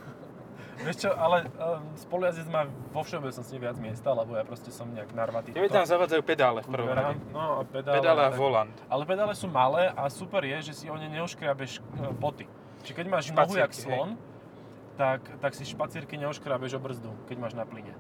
Vieš 0.83 1.07
čo, 1.07 1.11
ale 1.15 1.47
um, 1.47 1.95
spolujazdec 1.95 2.51
má 2.51 2.67
vo 2.91 3.07
všeobecnosti 3.07 3.55
viac 3.55 3.79
miesta, 3.79 4.11
lebo 4.11 4.35
ja 4.35 4.43
proste 4.43 4.75
som 4.75 4.91
nejak 4.91 5.15
narvatý. 5.15 5.55
Tebe 5.55 5.71
tam 5.71 5.87
zavadzajú 5.87 6.23
pedále 6.27 6.67
v 6.67 6.69
prvom 6.75 6.91
rade. 6.91 7.15
No 7.31 7.61
a 7.61 7.63
pedále. 7.63 8.03
Pedále 8.03 8.23
a 8.27 8.31
tak- 8.35 8.41
volant. 8.43 8.77
Ale 8.91 9.03
pedále 9.07 9.35
sú 9.39 9.47
malé 9.47 9.95
a 9.95 10.11
super 10.11 10.43
je, 10.43 10.73
že 10.73 10.83
si 10.83 10.87
o 10.91 10.99
ne 10.99 11.07
neuškriabeš 11.07 11.79
e, 11.79 11.81
boty. 12.19 12.51
Čiže 12.83 12.95
keď 12.99 13.07
máš 13.07 13.31
nohu 13.31 13.55
jak 13.55 13.71
Špacírky, 13.71 13.79
hej. 13.79 13.83
slon, 13.95 14.11
tak, 14.99 15.21
tak 15.39 15.53
si 15.55 15.63
špacírky 15.63 16.15
neuškriabeš 16.19 16.73
o 16.75 16.81
brzdu, 16.83 17.13
keď 17.31 17.37
máš 17.39 17.55
na 17.55 17.63
plyne. 17.63 17.95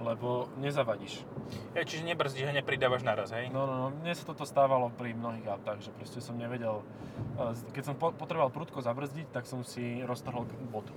Lebo 0.00 0.48
nezavadíš. 0.56 1.24
Ja, 1.76 1.84
čiže 1.84 2.08
nebrzdíš 2.08 2.48
a 2.48 2.56
nepridávaš 2.56 3.04
naraz, 3.04 3.28
hej? 3.36 3.52
No, 3.52 3.68
no, 3.68 3.74
no, 3.76 3.86
mne 3.92 4.12
sa 4.16 4.24
toto 4.24 4.48
stávalo 4.48 4.88
pri 4.94 5.12
mnohých 5.12 5.46
autách, 5.46 5.84
že 5.84 5.90
proste 5.92 6.24
som 6.24 6.34
nevedel, 6.40 6.80
e, 7.36 7.52
keď 7.76 7.92
som 7.92 7.94
po- 7.94 8.14
potreboval 8.16 8.48
prudko 8.48 8.80
zabrzdiť, 8.80 9.30
tak 9.30 9.44
som 9.44 9.60
si 9.62 10.00
roztrhol 10.02 10.48
botu. 10.72 10.96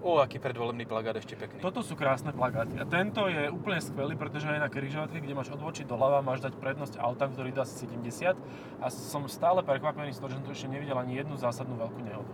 Ó, 0.00 0.16
aký 0.16 0.40
predvolebný 0.40 0.88
plagát 0.88 1.12
ešte 1.20 1.36
pekný. 1.36 1.60
Toto 1.60 1.84
sú 1.84 1.92
krásne 1.92 2.32
plagáty 2.32 2.80
a 2.80 2.88
tento 2.88 3.28
je 3.28 3.52
úplne 3.52 3.84
skvelý, 3.84 4.16
pretože 4.16 4.48
aj 4.48 4.64
na 4.64 4.72
križovatke, 4.72 5.20
kde 5.20 5.36
máš 5.36 5.52
odbočiť 5.52 5.84
doľava, 5.84 6.24
máš 6.24 6.40
dať 6.40 6.56
prednosť 6.56 6.96
autám, 6.96 7.36
ktorý 7.36 7.52
dá 7.52 7.68
asi 7.68 7.84
70 7.84 8.32
a 8.80 8.86
som 8.88 9.28
stále 9.28 9.60
prekvapený 9.60 10.16
z 10.16 10.24
toho, 10.24 10.32
že 10.32 10.36
som 10.40 10.44
tu 10.48 10.56
ešte 10.56 10.72
nevidel 10.72 10.96
ani 10.96 11.20
jednu 11.20 11.36
zásadnú 11.36 11.76
veľkú 11.76 12.00
nehodu. 12.00 12.32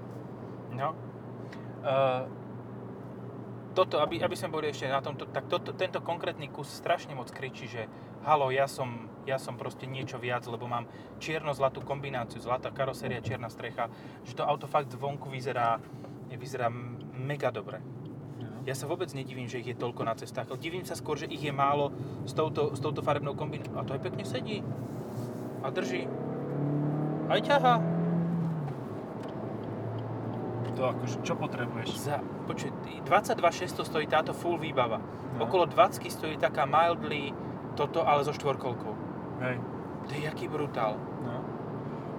No. 0.78 0.94
Uh, 1.82 2.30
toto, 3.76 4.00
aby, 4.00 4.24
aby 4.24 4.32
sme 4.32 4.48
boli 4.48 4.72
ešte 4.72 4.88
na 4.88 5.04
tomto, 5.04 5.28
tak 5.28 5.52
toto, 5.52 5.76
tento 5.76 6.00
konkrétny 6.00 6.48
kus 6.48 6.72
strašne 6.72 7.12
moc 7.12 7.28
kričí, 7.28 7.68
že 7.68 7.84
halo, 8.24 8.48
ja 8.48 8.64
som, 8.64 9.12
ja 9.28 9.36
som 9.36 9.60
proste 9.60 9.84
niečo 9.84 10.16
viac, 10.16 10.48
lebo 10.48 10.64
mám 10.64 10.88
čierno-zlatú 11.20 11.84
kombináciu, 11.84 12.40
zlatá 12.40 12.72
karoséria, 12.72 13.20
čierna 13.20 13.52
strecha, 13.52 13.92
že 14.24 14.32
to 14.32 14.48
auto 14.48 14.64
fakt 14.64 14.88
zvonku 14.96 15.28
vyzerá, 15.28 15.76
vyzerá 16.32 16.72
mega 17.12 17.52
dobre. 17.52 17.84
Ja 18.64 18.74
sa 18.74 18.88
vôbec 18.88 19.12
nedivím, 19.14 19.46
že 19.46 19.62
ich 19.62 19.76
je 19.76 19.78
toľko 19.78 20.02
na 20.08 20.16
cestách, 20.16 20.50
divím 20.58 20.82
sa 20.82 20.98
skôr, 20.98 21.20
že 21.20 21.30
ich 21.30 21.44
je 21.44 21.54
málo 21.54 21.92
s 22.24 22.32
touto, 22.32 22.74
s 22.74 22.80
touto 22.82 23.04
farebnou 23.04 23.36
kombináciou. 23.36 23.78
A 23.78 23.86
to 23.86 23.94
aj 23.94 24.02
pekne 24.02 24.24
sedí. 24.26 24.64
A 25.62 25.70
drží. 25.70 26.08
Aj 27.30 27.38
ťaha. 27.38 27.95
To 30.76 30.92
akože, 30.92 31.24
čo 31.24 31.34
potrebuješ? 31.40 31.88
Za, 31.96 32.20
počuj, 32.44 32.68
22 33.08 33.40
600 33.40 33.88
stojí 33.88 34.06
táto 34.06 34.36
full 34.36 34.60
výbava. 34.60 35.00
No. 35.36 35.48
Okolo 35.48 35.64
20 35.64 36.04
stojí 36.12 36.36
taká 36.36 36.68
mildly 36.68 37.32
toto, 37.76 38.04
ale 38.04 38.24
so 38.24 38.36
štvorkolkou. 38.36 38.92
Hej. 39.40 39.56
To 40.06 40.10
je 40.12 40.20
jaký 40.28 40.46
brutál. 40.52 41.00
No. 41.24 41.44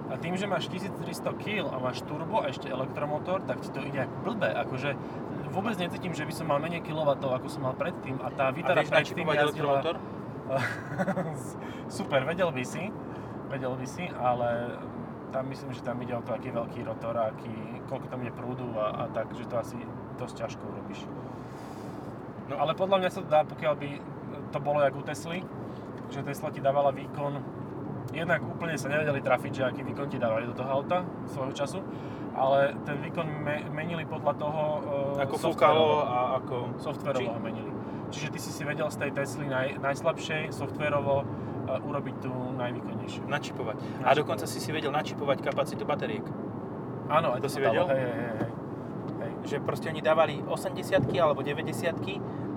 A 0.08 0.16
tým, 0.16 0.34
že 0.40 0.48
máš 0.48 0.72
1300 0.72 1.36
kg 1.36 1.68
a 1.68 1.76
máš 1.78 2.00
turbo 2.02 2.40
a 2.40 2.48
ešte 2.48 2.66
elektromotor, 2.66 3.44
tak 3.44 3.60
ti 3.60 3.68
to 3.68 3.84
ide 3.84 4.08
ako 4.08 4.16
blbé. 4.24 4.50
Akože 4.56 4.96
vôbec 5.52 5.76
necítim, 5.76 6.16
že 6.16 6.24
by 6.24 6.32
som 6.32 6.46
mal 6.48 6.58
menej 6.58 6.80
kilovatov, 6.80 7.36
ako 7.36 7.46
som 7.52 7.62
mal 7.68 7.76
predtým. 7.76 8.16
A 8.24 8.32
tá 8.32 8.48
Vitara 8.48 8.82
predtým 8.82 9.28
jazdila... 9.28 9.44
elektromotor? 9.52 9.94
Super, 12.00 12.24
vedel 12.24 12.48
by 12.48 12.64
si, 12.64 12.88
vedel 13.52 13.76
by 13.76 13.84
si, 13.84 14.08
ale 14.16 14.80
tam 15.28 15.48
myslím, 15.48 15.70
že 15.72 15.84
tam 15.84 16.00
ide 16.02 16.14
o 16.16 16.22
to, 16.24 16.32
aký 16.32 16.48
je 16.50 16.56
veľký 16.56 16.80
rotor, 16.84 17.14
aký, 17.16 17.52
koľko 17.88 18.06
tam 18.08 18.20
je 18.24 18.32
prúdu 18.32 18.68
a, 18.80 18.86
a 18.86 19.12
tak, 19.12 19.32
že 19.36 19.44
to 19.44 19.56
asi 19.60 19.78
dosť 20.16 20.34
ťažko 20.44 20.62
urobíš. 20.64 21.00
No 22.48 22.56
ale 22.56 22.72
podľa 22.72 22.96
mňa 23.04 23.10
sa 23.12 23.20
to 23.20 23.28
dá, 23.28 23.44
pokiaľ 23.44 23.74
by 23.76 23.88
to 24.48 24.58
bolo 24.64 24.80
jak 24.80 24.96
u 24.96 25.02
Tesly, 25.04 25.38
že 26.08 26.24
Tesla 26.24 26.48
ti 26.48 26.64
dávala 26.64 26.88
výkon, 26.96 27.32
jednak 28.16 28.40
úplne 28.40 28.80
sa 28.80 28.88
nevedeli 28.88 29.20
trafiť, 29.20 29.52
že 29.52 29.62
aký 29.68 29.84
výkon 29.84 30.08
ti 30.08 30.16
dávali 30.16 30.48
do 30.48 30.56
toho 30.56 30.70
auta 30.72 31.04
svojho 31.28 31.52
času, 31.52 31.80
ale 32.32 32.72
ten 32.88 32.96
výkon 33.04 33.28
me, 33.28 33.68
menili 33.68 34.08
podľa 34.08 34.32
toho 34.40 34.62
e, 35.18 35.24
Ako 35.28 35.36
fúkalo 35.36 36.06
a 36.08 36.40
ako... 36.40 36.80
Softwarovo 36.80 37.36
ho 37.36 37.40
menili. 37.42 37.68
Čiže 38.08 38.32
ty 38.32 38.38
si 38.40 38.50
si 38.54 38.62
vedel 38.64 38.88
z 38.88 38.96
tej 39.04 39.10
Tesly 39.12 39.44
naj, 39.44 39.76
najslabšej 39.84 40.48
softwarovo 40.56 41.20
uh, 41.20 41.28
urobiť 41.78 42.14
tú 42.18 42.30
najvýkonnejšiu. 42.54 43.22
Načipovať. 43.24 43.76
A 43.76 43.82
Načipovať. 43.82 44.16
dokonca 44.16 44.44
si 44.44 44.58
si 44.58 44.70
vedel 44.70 44.88
načipovať 44.88 45.38
kapacitu 45.42 45.84
batériek. 45.84 46.24
Áno, 47.08 47.32
aj 47.32 47.40
To 47.40 47.46
to, 47.46 47.50
si 47.50 47.60
vedel? 47.60 47.84
Hej, 47.84 47.98
hej, 47.98 48.12
hej, 48.12 48.32
hej. 48.34 49.32
Že 49.44 49.56
proste 49.60 49.86
oni 49.86 50.00
dávali 50.00 50.40
80 50.40 50.80
alebo 51.14 51.40
90 51.40 51.68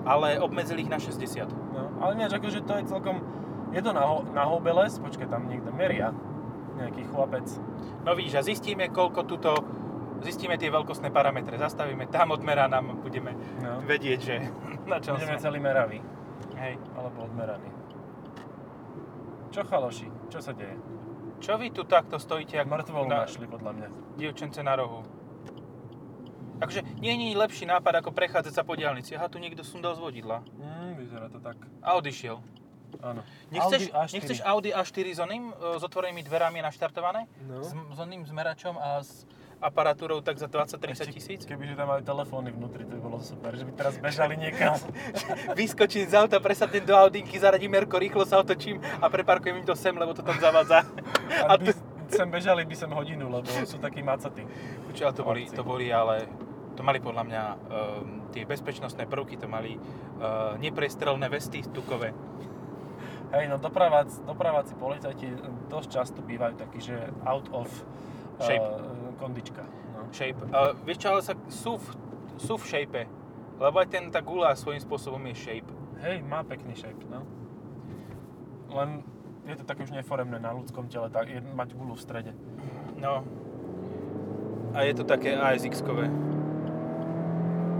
ale 0.02 0.34
obmedzili 0.36 0.82
ich 0.82 0.90
na 0.90 0.98
60. 0.98 1.46
No, 1.70 1.88
ale 1.98 2.16
ináč 2.16 2.34
akože 2.34 2.60
to 2.60 2.74
je 2.74 2.84
celkom... 2.86 3.22
Je 3.70 3.78
to 3.78 3.90
na, 3.90 4.02
ho, 4.02 4.26
na 4.28 4.44
Hobeles, 4.44 4.98
počkaj, 4.98 5.24
tam 5.26 5.46
niekto 5.46 5.70
meria. 5.70 6.10
Nejaký 6.74 7.06
chlapec. 7.06 7.46
No 8.02 8.12
vidíš, 8.12 8.34
a 8.34 8.42
zistíme, 8.42 8.88
koľko 8.88 9.20
tuto... 9.22 9.52
Zistíme 10.20 10.54
tie 10.54 10.68
veľkostné 10.68 11.10
parametre, 11.10 11.54
zastavíme 11.56 12.06
tam, 12.06 12.30
odmerá 12.30 12.66
nám, 12.66 12.98
budeme 12.98 13.34
No. 13.58 13.78
vedieť, 13.80 14.18
že 14.18 14.34
na 14.90 14.98
čom 14.98 15.14
Budeme 15.16 15.34
sme. 15.34 15.42
celý 15.42 15.58
meravý. 15.58 15.98
Hej. 16.54 16.78
Alebo 16.92 17.26
odmeraný. 17.26 17.70
Čo 19.52 19.68
chaloši? 19.68 20.08
Čo 20.32 20.40
sa 20.40 20.56
deje? 20.56 20.80
Čo 21.44 21.60
vy 21.60 21.68
tu 21.68 21.84
takto 21.84 22.16
stojíte, 22.16 22.56
ako 22.56 22.72
Mŕtvolu 22.72 23.06
na 23.10 23.28
našli 23.28 23.44
podľa 23.44 23.72
mňa. 23.76 23.88
dievčence 24.16 24.64
na 24.64 24.72
rohu? 24.80 25.04
Takže 26.62 26.86
nie 27.02 27.12
je 27.12 27.36
lepší 27.36 27.66
nápad, 27.66 28.00
ako 28.00 28.14
prechádzať 28.14 28.54
sa 28.54 28.62
po 28.62 28.78
diálnici. 28.78 29.18
Aha, 29.18 29.26
tu 29.26 29.42
niekto 29.42 29.66
sundal 29.66 29.98
z 29.98 30.00
vodidla. 30.00 30.46
Mm, 30.56 30.94
vyzerá 30.94 31.26
to 31.26 31.42
tak. 31.42 31.58
A 31.82 31.98
odišiel. 31.98 32.38
Áno. 33.02 33.20
Nechceš 33.50 33.90
Audi 33.90 34.06
A4. 34.06 34.14
nechceš 34.14 34.38
Audi 34.46 34.70
A4 34.70 35.06
s 35.16 35.20
oným, 35.20 35.50
e, 35.50 35.80
s 35.80 35.82
otvorenými 35.82 36.22
dverami 36.22 36.62
naštartované? 36.62 37.26
No. 37.44 37.60
S, 37.66 37.74
s 37.74 37.98
oným 37.98 38.22
zmeračom 38.22 38.78
a 38.78 39.02
s 39.02 39.26
aparatúrou 39.62 40.18
tak 40.18 40.36
za 40.36 40.50
20-30 40.50 41.14
tisíc? 41.14 41.40
Kebyže 41.46 41.78
tam 41.78 41.94
majú 41.94 42.02
telefóny 42.02 42.50
vnútri, 42.50 42.82
to 42.82 42.98
by 42.98 43.00
bolo 43.00 43.22
super, 43.22 43.54
že 43.54 43.62
by 43.62 43.72
teraz 43.78 43.94
bežali 44.02 44.34
niekam. 44.34 44.74
Vyskočím 45.58 46.10
z 46.10 46.18
auta, 46.18 46.42
presadnem 46.42 46.82
do 46.82 46.98
Audinky, 46.98 47.38
zaradím 47.38 47.70
Merko, 47.70 48.02
rýchlo 48.02 48.26
sa 48.26 48.42
otočím 48.42 48.82
a 48.98 49.06
preparkujem 49.06 49.62
im 49.62 49.66
to 49.66 49.78
sem, 49.78 49.94
lebo 49.94 50.10
to 50.10 50.26
tam 50.26 50.34
zavadza. 50.42 50.82
A 51.46 51.54
A 51.54 51.56
by, 51.56 51.70
tu... 51.70 51.78
sem 52.10 52.26
bežali 52.26 52.66
by 52.66 52.74
sem 52.74 52.90
hodinu, 52.90 53.30
lebo 53.30 53.46
sú 53.46 53.78
takí 53.78 54.02
macatí. 54.02 54.42
Počuj, 54.90 55.04
ale 55.06 55.14
to 55.14 55.22
boli, 55.22 55.42
to 55.46 55.62
boli 55.62 55.86
ale... 55.94 56.26
To 56.72 56.80
mali 56.80 57.04
podľa 57.04 57.24
mňa 57.28 57.42
um, 57.52 57.58
tie 58.32 58.48
bezpečnostné 58.48 59.04
prvky, 59.04 59.36
to 59.36 59.44
mali 59.44 59.76
uh, 59.76 60.56
neprestrelné 60.56 61.28
vesty 61.28 61.60
tukové. 61.68 62.16
Hej, 63.32 63.52
no 63.52 63.60
dopraváci, 63.60 64.24
dopraváci 64.24 64.72
policajti 64.80 65.36
dosť 65.68 65.88
často 65.92 66.24
bývajú 66.24 66.56
takí, 66.56 66.80
že 66.80 66.96
out 67.28 67.44
of 67.52 67.68
Shape. 68.40 68.64
Uh, 68.64 69.01
kondička. 69.16 69.62
No. 69.92 70.08
shape. 70.12 70.40
Uh, 70.48 70.76
vieš 70.84 71.04
čo, 71.04 71.08
ale 71.12 71.20
sa 71.24 71.34
sú 71.48 71.80
v, 71.80 71.86
sú 72.36 72.54
v 72.60 72.64
shape. 72.64 73.02
Lebo 73.62 73.76
aj 73.78 73.88
ten, 73.88 74.04
tá 74.10 74.20
gula 74.24 74.56
svojím 74.58 74.82
spôsobom 74.82 75.22
je 75.30 75.34
shape. 75.38 75.72
Hej, 76.02 76.24
má 76.26 76.42
pekný 76.42 76.74
shape, 76.74 77.06
no. 77.06 77.22
Len 78.72 79.06
je 79.46 79.54
to 79.58 79.64
také 79.66 79.86
už 79.86 79.94
neforemné 79.94 80.38
na 80.38 80.50
ľudskom 80.54 80.86
tele, 80.90 81.10
tak 81.10 81.30
je, 81.30 81.38
mať 81.38 81.74
gulu 81.78 81.94
v 81.94 82.02
strede. 82.02 82.32
No. 82.98 83.22
A 84.72 84.86
je 84.86 84.94
to 84.96 85.04
také 85.04 85.36
ASX-kové. 85.36 86.08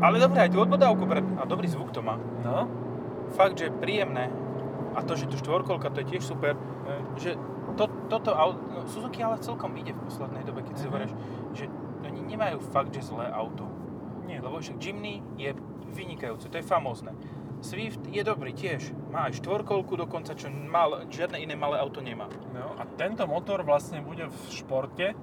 Ale 0.02 0.18
dobre, 0.18 0.42
aj 0.42 0.50
tú 0.50 0.58
odbodávku 0.58 1.06
pre... 1.06 1.22
A 1.38 1.46
dobrý 1.46 1.70
zvuk 1.70 1.94
to 1.94 2.02
má. 2.02 2.18
No. 2.42 2.66
Fakt, 3.38 3.62
že 3.62 3.70
príjemné. 3.70 4.28
A 4.92 5.00
to, 5.06 5.14
že 5.14 5.30
tu 5.30 5.38
štvorkolka, 5.38 5.94
to 5.94 6.02
je 6.02 6.10
tiež 6.14 6.26
super. 6.26 6.58
Hej. 6.58 7.00
Že 7.16 7.30
to, 7.72 7.84
toto 8.08 8.30
auto... 8.32 8.58
No, 8.64 8.84
Suzuki 8.86 9.20
ale 9.20 9.38
celkom 9.38 9.72
ide 9.76 9.92
v 9.92 10.00
poslednej 10.04 10.42
dobe, 10.42 10.62
keď 10.62 10.74
si 10.74 10.84
Mhm. 10.84 10.88
zoberieš, 10.88 11.12
že 11.54 11.64
oni 12.02 12.20
nemajú 12.26 12.58
fakt, 12.70 12.90
že 12.90 13.02
zlé 13.02 13.28
auto. 13.28 13.64
Nie, 14.24 14.38
Lebo 14.38 14.58
však 14.58 14.78
Jimny 14.78 15.20
je 15.36 15.52
vynikajúce, 15.88 16.48
to 16.48 16.56
je 16.56 16.64
famózne. 16.64 17.12
Swift 17.60 18.02
je 18.10 18.22
dobrý 18.22 18.50
tiež. 18.50 18.90
Má 19.12 19.30
aj 19.30 19.38
štvorkolku 19.38 19.94
dokonca, 19.94 20.34
čo 20.34 20.50
mal, 20.50 21.06
žiadne 21.06 21.38
iné 21.38 21.54
malé 21.54 21.78
auto 21.78 22.02
nemá. 22.02 22.26
No 22.50 22.74
a 22.74 22.82
tento 22.96 23.22
motor 23.24 23.62
vlastne 23.62 24.02
bude 24.02 24.26
v 24.26 24.38
športe, 24.50 25.06
e, 25.08 25.16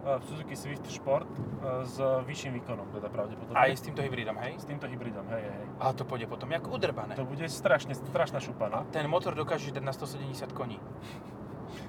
v 0.00 0.22
Suzuki 0.24 0.56
Swift 0.56 0.88
Sport, 0.88 1.28
e, 1.28 1.40
s 1.84 2.00
vyšším 2.00 2.56
výkonom, 2.56 2.88
teda 2.88 3.12
pravdepodobne. 3.12 3.52
Aj 3.52 3.68
s 3.68 3.84
týmto 3.84 4.00
hybridom, 4.00 4.40
hej? 4.40 4.56
S 4.56 4.64
týmto 4.64 4.88
hybridom, 4.88 5.28
hej, 5.28 5.44
hej. 5.44 5.64
A 5.76 5.92
to 5.92 6.08
pôjde 6.08 6.24
potom 6.24 6.48
jak 6.48 6.64
udrbané. 6.64 7.12
To 7.20 7.28
bude 7.28 7.44
strašne, 7.44 7.92
strašná 7.92 8.40
šupa, 8.40 8.72
no. 8.72 8.88
Ten 8.88 9.04
motor 9.04 9.36
dokáže 9.36 9.68
dať 9.68 9.84
na 9.84 9.92
170 9.92 10.48
koní. 10.56 10.80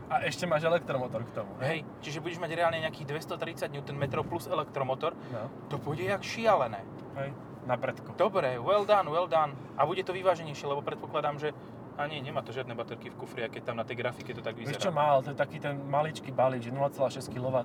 A 0.09 0.25
ešte 0.25 0.43
máš 0.43 0.63
elektromotor 0.63 1.23
k 1.23 1.31
tomu, 1.31 1.51
Hej, 1.61 1.85
čiže 2.01 2.19
budeš 2.19 2.39
mať 2.39 2.51
reálne 2.55 2.79
nejakých 2.81 3.07
230 3.27 3.69
Nm 3.71 4.03
plus 4.25 4.45
elektromotor. 4.45 5.13
No, 5.29 5.47
To 5.69 5.75
pôjde 5.77 6.05
jak 6.05 6.21
šialené. 6.21 6.81
hej, 7.17 7.29
na 7.67 7.75
predko. 7.75 8.15
Dobre, 8.17 8.57
well 8.57 8.83
done, 8.83 9.05
well 9.07 9.27
done. 9.27 9.53
A 9.77 9.85
bude 9.85 10.01
to 10.01 10.11
vyváženejšie, 10.11 10.65
lebo 10.65 10.81
predpokladám, 10.81 11.37
že... 11.37 11.51
A 11.99 12.07
nie, 12.07 12.23
nemá 12.23 12.39
to 12.39 12.55
žiadne 12.55 12.71
baterky 12.79 13.11
v 13.11 13.15
kufri, 13.19 13.43
keď 13.51 13.59
tam 13.59 13.75
na 13.75 13.83
tej 13.83 13.99
grafike 13.99 14.31
to 14.31 14.39
tak 14.39 14.55
Vieš 14.55 14.71
vyzerá. 14.71 14.83
čo 14.87 14.91
má, 14.95 15.11
ale 15.11 15.19
to 15.19 15.35
je 15.35 15.37
taký 15.37 15.59
ten 15.59 15.75
maličký 15.83 16.31
že 16.63 16.71
0,6 16.71 17.27
kW. 17.27 17.55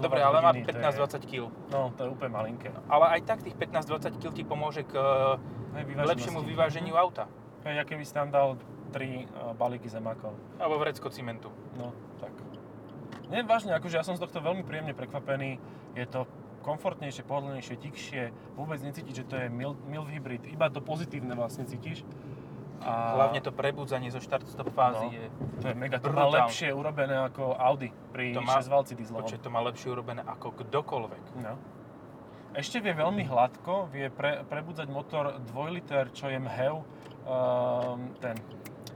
Dobre, 0.00 0.20
ale 0.24 0.40
má 0.40 0.56
to 0.56 0.64
je- 0.64 0.64
15-20 0.64 1.28
kg. 1.28 1.52
No, 1.68 1.92
to 1.92 2.00
je 2.00 2.08
úplne 2.08 2.32
malinké. 2.32 2.72
Ale 2.88 3.04
aj 3.12 3.20
tak 3.28 3.44
tých 3.44 3.52
15-20 3.60 4.16
kg 4.16 4.32
ti 4.32 4.48
pomôže 4.48 4.80
k 4.80 4.96
Hej, 5.76 5.92
lepšiemu 5.92 6.40
vyváženiu 6.40 6.96
auta. 6.96 7.28
Hej, 7.68 7.84
aké 7.84 8.00
by 8.00 8.04
si 8.08 8.14
tam 8.16 8.32
dal 8.32 8.56
3 8.90 9.26
balíky 9.54 9.86
zemákov. 9.86 10.34
Alebo 10.58 10.76
vrecko 10.76 11.08
cimentu. 11.08 11.48
No, 11.74 11.90
tak. 12.18 12.34
Nie, 13.30 13.46
vážne, 13.46 13.72
akože 13.72 13.94
ja 13.94 14.04
som 14.04 14.18
z 14.18 14.22
tohto 14.22 14.42
veľmi 14.42 14.66
príjemne 14.66 14.90
prekvapený. 14.90 15.62
Je 15.94 16.04
to 16.04 16.26
komfortnejšie, 16.60 17.22
pohodlnejšie, 17.22 17.74
tikšie. 17.78 18.22
Vôbec 18.52 18.82
necítiť, 18.82 19.14
že 19.14 19.24
to 19.24 19.34
je 19.38 19.46
mild, 19.46 19.78
mild 19.86 20.10
hybrid. 20.10 20.44
Iba 20.44 20.68
to 20.68 20.82
pozitívne 20.82 21.32
vlastne 21.32 21.64
cítiš. 21.64 22.02
A 22.80 23.12
Hlavne 23.12 23.44
to 23.44 23.52
prebudzanie 23.52 24.08
zo 24.08 24.18
štart-stop 24.18 24.72
fázy 24.72 25.04
No. 25.04 25.12
je... 25.12 25.24
to 25.60 25.66
je 25.68 25.76
mega. 25.76 26.00
To 26.00 26.10
má 26.10 26.24
lepšie 26.26 26.72
urobené 26.72 27.12
ako 27.22 27.52
Audi 27.52 27.92
pri 28.10 28.32
To 28.32 28.40
má- 28.40 28.56
6 28.56 28.66
valci 28.66 28.92
dieselovom. 28.96 29.28
Počkej, 29.28 29.40
to 29.44 29.50
má 29.52 29.60
lepšie 29.62 29.88
urobené 29.92 30.24
ako 30.24 30.56
kdokoľvek. 30.58 31.24
No. 31.44 31.60
Ešte 32.50 32.80
vie 32.80 32.90
veľmi 32.90 33.22
hladko, 33.28 33.86
vie 33.92 34.10
pre, 34.10 34.42
prebudzať 34.42 34.88
motor 34.90 35.38
2 35.38 35.70
liter, 35.70 36.10
čo 36.10 36.26
je 36.26 36.40
mhev, 36.40 36.82
um, 37.22 38.10
ten 38.18 38.34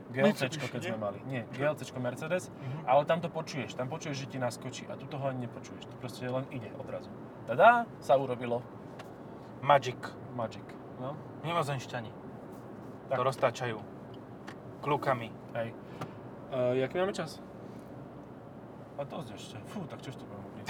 GLC, 0.05 0.25
Mitsubishi, 0.45 0.67
keď 0.69 0.81
sme 0.83 0.97
mali. 0.97 1.19
Nie, 1.25 1.43
GLC 1.49 1.81
Mercedes, 1.97 2.49
Mhm. 2.51 2.85
ale 2.85 3.01
tam 3.05 3.19
to 3.19 3.29
počuješ, 3.29 3.73
tam 3.73 3.89
počuješ, 3.89 4.17
že 4.17 4.27
ti 4.27 4.37
naskočí 4.37 4.85
a 4.85 4.93
tu 4.93 5.05
toho 5.05 5.25
ani 5.25 5.49
nepočuješ, 5.49 5.85
to 5.85 5.95
proste 5.97 6.23
len 6.23 6.45
ide 6.49 6.69
odrazu. 6.75 7.09
Tada, 7.45 7.85
sa 7.99 8.13
urobilo. 8.15 8.61
Magic. 9.61 9.97
Magic. 10.31 10.65
No, 10.99 11.17
Mimozemšťani. 11.41 12.11
Tak. 13.09 13.17
To 13.17 13.23
roztáčajú. 13.23 13.77
Klukami. 14.81 15.29
hej. 15.53 15.73
Uh, 16.49 16.77
jaký 16.77 17.01
máme 17.01 17.11
čas? 17.11 17.41
A 18.95 19.03
dosť 19.03 19.29
ešte. 19.35 19.55
Fú, 19.67 19.83
tak 19.91 19.99
čo 19.99 20.15
ešte 20.15 20.23
budem 20.23 20.43
hovoriť? 20.43 20.67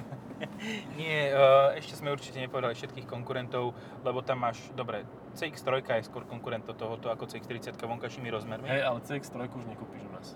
Nie, 1.00 1.34
uh, 1.34 1.74
ešte 1.74 1.98
sme 1.98 2.14
určite 2.14 2.38
nepovedali 2.38 2.78
všetkých 2.78 3.10
konkurentov, 3.10 3.74
lebo 4.06 4.22
tam 4.22 4.46
máš, 4.46 4.60
dobre, 4.78 5.02
CX-3 5.34 5.82
je 5.82 6.06
skôr 6.06 6.24
konkurent 6.24 6.62
od 6.70 6.76
tohoto 6.78 7.10
ako 7.10 7.26
CX-30 7.26 7.74
vonkajšími 7.74 8.28
rozmermi. 8.30 8.70
Hej, 8.70 8.82
ale 8.86 8.98
CX-3 9.02 9.50
už 9.50 9.64
nekúpiš 9.66 10.02
u 10.06 10.10
nás. 10.14 10.28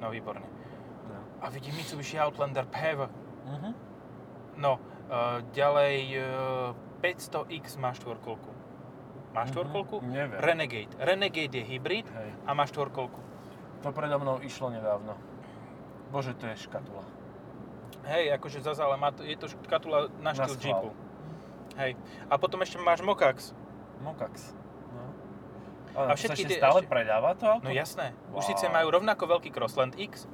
No, 0.00 0.08
výborne. 0.10 0.48
No. 1.06 1.18
A 1.44 1.52
vidím 1.52 1.76
Mitsubishi 1.76 2.16
Outlander 2.18 2.64
PHEV. 2.66 3.06
Mhm. 3.46 3.70
No, 4.56 4.80
uh, 5.08 5.44
ďalej 5.52 5.96
uh, 6.20 7.04
500X 7.04 7.76
má 7.80 7.92
štvorkolku. 7.92 8.50
Má 9.32 9.48
štvorkolku? 9.48 10.00
Mhm, 10.00 10.12
neviem. 10.12 10.38
Renegade. 10.40 10.92
Renegade 11.00 11.56
je 11.56 11.64
hybrid 11.64 12.06
Hej. 12.08 12.30
a 12.44 12.50
má 12.52 12.64
štvorkolku. 12.68 13.20
To 13.82 13.90
predo 13.90 14.20
mnou 14.20 14.38
išlo 14.44 14.70
nedávno. 14.70 15.31
Bože, 16.12 16.36
to 16.36 16.44
je 16.44 16.56
škatula. 16.60 17.02
Hej, 18.04 18.36
akože 18.36 18.60
zase, 18.60 18.78
ale 18.78 18.94
má 18.94 19.08
to, 19.08 19.22
je 19.22 19.32
to 19.32 19.48
škatula 19.48 20.12
na 20.18 20.30
Na 20.30 20.36
štýl 20.36 20.52
schvál. 20.52 20.68
Jeepu. 20.84 20.90
Hej. 21.74 21.92
A 22.28 22.34
potom 22.36 22.60
ešte 22.60 22.76
máš 22.76 23.00
Mokax. 23.00 23.56
Mokax. 23.98 24.52
No. 24.92 25.02
A 25.94 26.00
A 26.04 26.14
všetky 26.14 26.44
tie- 26.44 26.60
stále 26.60 26.82
ešte- 26.82 26.90
predáva 26.90 27.32
to 27.32 27.48
auto? 27.48 27.64
No 27.64 27.72
jasné. 27.72 28.12
Už 28.30 28.44
Wow. 28.44 28.50
síce 28.52 28.64
majú 28.68 28.92
rovnako 28.92 29.24
veľký 29.30 29.48
Crossland 29.50 29.96
X, 29.96 30.28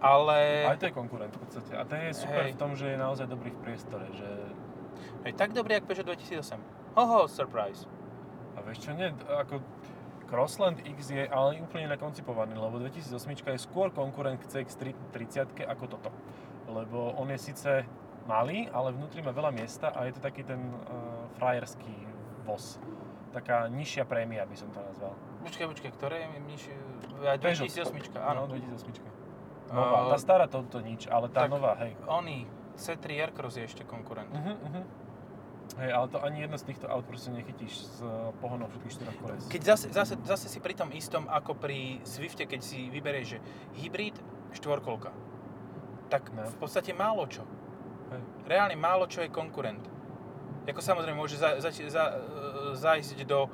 ale... 0.00 0.66
Aj 0.66 0.74
to 0.74 0.88
je 0.88 0.92
konkurent 0.92 1.30
v 1.30 1.40
podstate. 1.40 1.72
A 1.72 1.84
ten 1.84 2.10
je 2.10 2.14
super 2.16 2.42
Hej. 2.42 2.52
v 2.52 2.58
tom, 2.58 2.74
že 2.74 2.86
je 2.88 2.96
naozaj 2.96 3.26
dobrý 3.26 3.50
v 3.50 3.58
priestore. 3.60 4.10
Že... 4.10 4.28
Hej, 5.22 5.32
tak 5.34 5.52
dobrý, 5.52 5.78
jak 5.78 5.84
Peugeot 5.84 6.08
2008. 6.08 6.58
Hoho, 6.94 7.26
surprise. 7.26 7.86
A 8.54 8.62
vieš 8.62 8.82
čo, 8.82 8.90
nie, 8.92 9.08
ako 9.28 9.62
Crossland 10.34 10.82
X 10.82 11.14
je 11.14 11.30
ale 11.30 11.62
úplne 11.62 11.86
nakoncipovaný, 11.86 12.58
lebo 12.58 12.82
2008 12.82 13.54
je 13.54 13.60
skôr 13.62 13.94
konkurent 13.94 14.42
k 14.42 14.50
CX-30 14.50 15.62
ako 15.62 15.84
toto. 15.86 16.10
Lebo 16.66 17.14
on 17.14 17.30
je 17.30 17.38
síce 17.38 17.86
malý, 18.26 18.66
ale 18.74 18.90
vnútri 18.90 19.22
má 19.22 19.30
veľa 19.30 19.54
miesta 19.54 19.94
a 19.94 20.10
je 20.10 20.18
to 20.18 20.20
taký 20.26 20.42
ten 20.42 20.58
uh, 20.58 21.30
frajerský 21.38 21.94
voz. 22.42 22.82
Taká 23.30 23.70
nižšia 23.70 24.02
prémia 24.10 24.42
by 24.42 24.56
som 24.58 24.74
to 24.74 24.82
nazval. 24.82 25.14
Počkaj, 25.46 25.66
počkaj, 25.70 25.90
ktoré 26.02 26.26
je 26.26 26.38
nižšie? 26.50 26.74
Aj 27.30 27.38
Peugeot. 27.38 27.70
2008, 27.70 28.18
áno. 28.18 28.50
No, 28.50 28.58
2008. 28.58 29.70
Nová. 29.70 29.98
Tá 30.10 30.18
stará 30.18 30.46
to, 30.50 30.66
to 30.66 30.82
nič, 30.82 31.06
ale 31.06 31.30
tá 31.30 31.46
tak- 31.46 31.54
nová, 31.54 31.78
hej. 31.78 31.94
Oni, 32.10 32.50
C3 32.74 33.22
Aircross 33.22 33.54
je 33.54 33.70
ešte 33.70 33.86
konkurent. 33.86 34.34
Uh-huh, 34.34 34.58
uh-huh. 34.58 34.84
Hej, 35.74 35.90
ale 35.90 36.06
to 36.06 36.18
ani 36.20 36.40
jedno 36.40 36.54
z 36.54 36.64
týchto 36.64 36.86
aut 36.86 37.02
proste 37.02 37.28
nechytíš 37.28 37.72
s 37.74 37.98
eh, 37.98 38.08
pohonom 38.38 38.68
všetkých 38.68 38.92
štyroch 38.92 39.16
koles. 39.18 39.42
Keď 39.48 39.62
zase, 39.64 39.86
zase, 39.90 40.14
zase 40.22 40.46
si 40.46 40.58
pri 40.58 40.72
tom 40.72 40.92
istom 40.92 41.26
ako 41.26 41.54
pri 41.54 41.98
Swifte, 42.02 42.44
keď 42.44 42.60
si 42.62 42.86
vyberieš, 42.88 43.26
že 43.26 43.38
hybrid, 43.76 44.14
štvorkolka. 44.52 45.10
Tak 46.08 46.30
No. 46.30 46.46
v 46.46 46.56
podstate 46.56 46.92
málo 46.92 47.26
čo. 47.26 47.42
Hej. 48.12 48.20
Reálne 48.46 48.76
málo 48.76 49.08
čo 49.08 49.20
je 49.20 49.28
konkurent. 49.28 49.82
Ako 50.64 50.78
samozrejme 50.78 51.16
môže 51.16 51.36
za, 51.36 51.58
za, 51.58 51.68
za, 51.68 52.04
e, 52.08 52.14
zájsť 52.72 53.26
do 53.26 53.48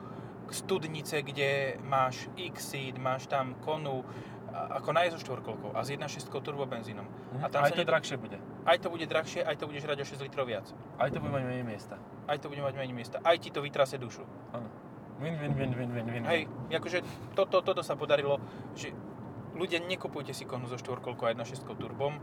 studnice, 0.50 1.22
kde 1.22 1.78
máš 1.82 2.26
X-Seed, 2.36 2.98
máš 2.98 3.26
tam 3.26 3.54
Konu, 3.62 4.02
ako 4.50 4.90
najzo 4.90 5.16
štvorkolkou 5.18 5.74
a 5.74 5.80
s 5.80 5.94
1.6 5.94 6.26
turbobenzínom. 6.26 7.06
Uh-huh. 7.06 7.42
A 7.42 7.46
tam 7.46 7.62
aj 7.62 7.70
sa 7.70 7.74
to 7.78 7.82
nedá- 7.82 7.90
drahšie 7.96 8.18
bude. 8.18 8.38
Aj 8.70 8.78
to 8.78 8.86
bude 8.86 9.02
drahšie, 9.02 9.42
aj 9.42 9.58
to 9.58 9.66
bude 9.66 9.82
žrať 9.82 9.98
o 9.98 10.06
6 10.06 10.22
litrov 10.22 10.46
viac. 10.46 10.62
Aj 10.94 11.10
to 11.10 11.18
bude 11.18 11.34
mať 11.34 11.42
menej 11.42 11.66
miesta. 11.66 11.98
Aj 12.30 12.38
to 12.38 12.46
bude 12.46 12.62
mať 12.62 12.78
menej 12.78 12.94
miesta. 12.94 13.18
Aj 13.18 13.34
ti 13.34 13.50
to 13.50 13.58
vytrase 13.66 13.98
dušu. 13.98 14.22
Áno. 14.54 14.70
Win, 15.18 15.34
win, 15.42 15.58
win, 15.58 15.74
win, 15.74 15.90
win, 15.90 16.06
win. 16.06 16.22
Hej, 16.24 16.46
akože 16.70 17.02
toto, 17.34 17.66
toto 17.66 17.82
sa 17.82 17.98
podarilo, 17.98 18.38
že 18.78 18.94
ľudia 19.58 19.82
nekupujte 19.82 20.30
si 20.30 20.46
konu 20.46 20.70
so 20.70 20.78
štvorkolkou 20.78 21.26
a 21.26 21.34
1.6 21.34 21.66
turbom, 21.66 22.14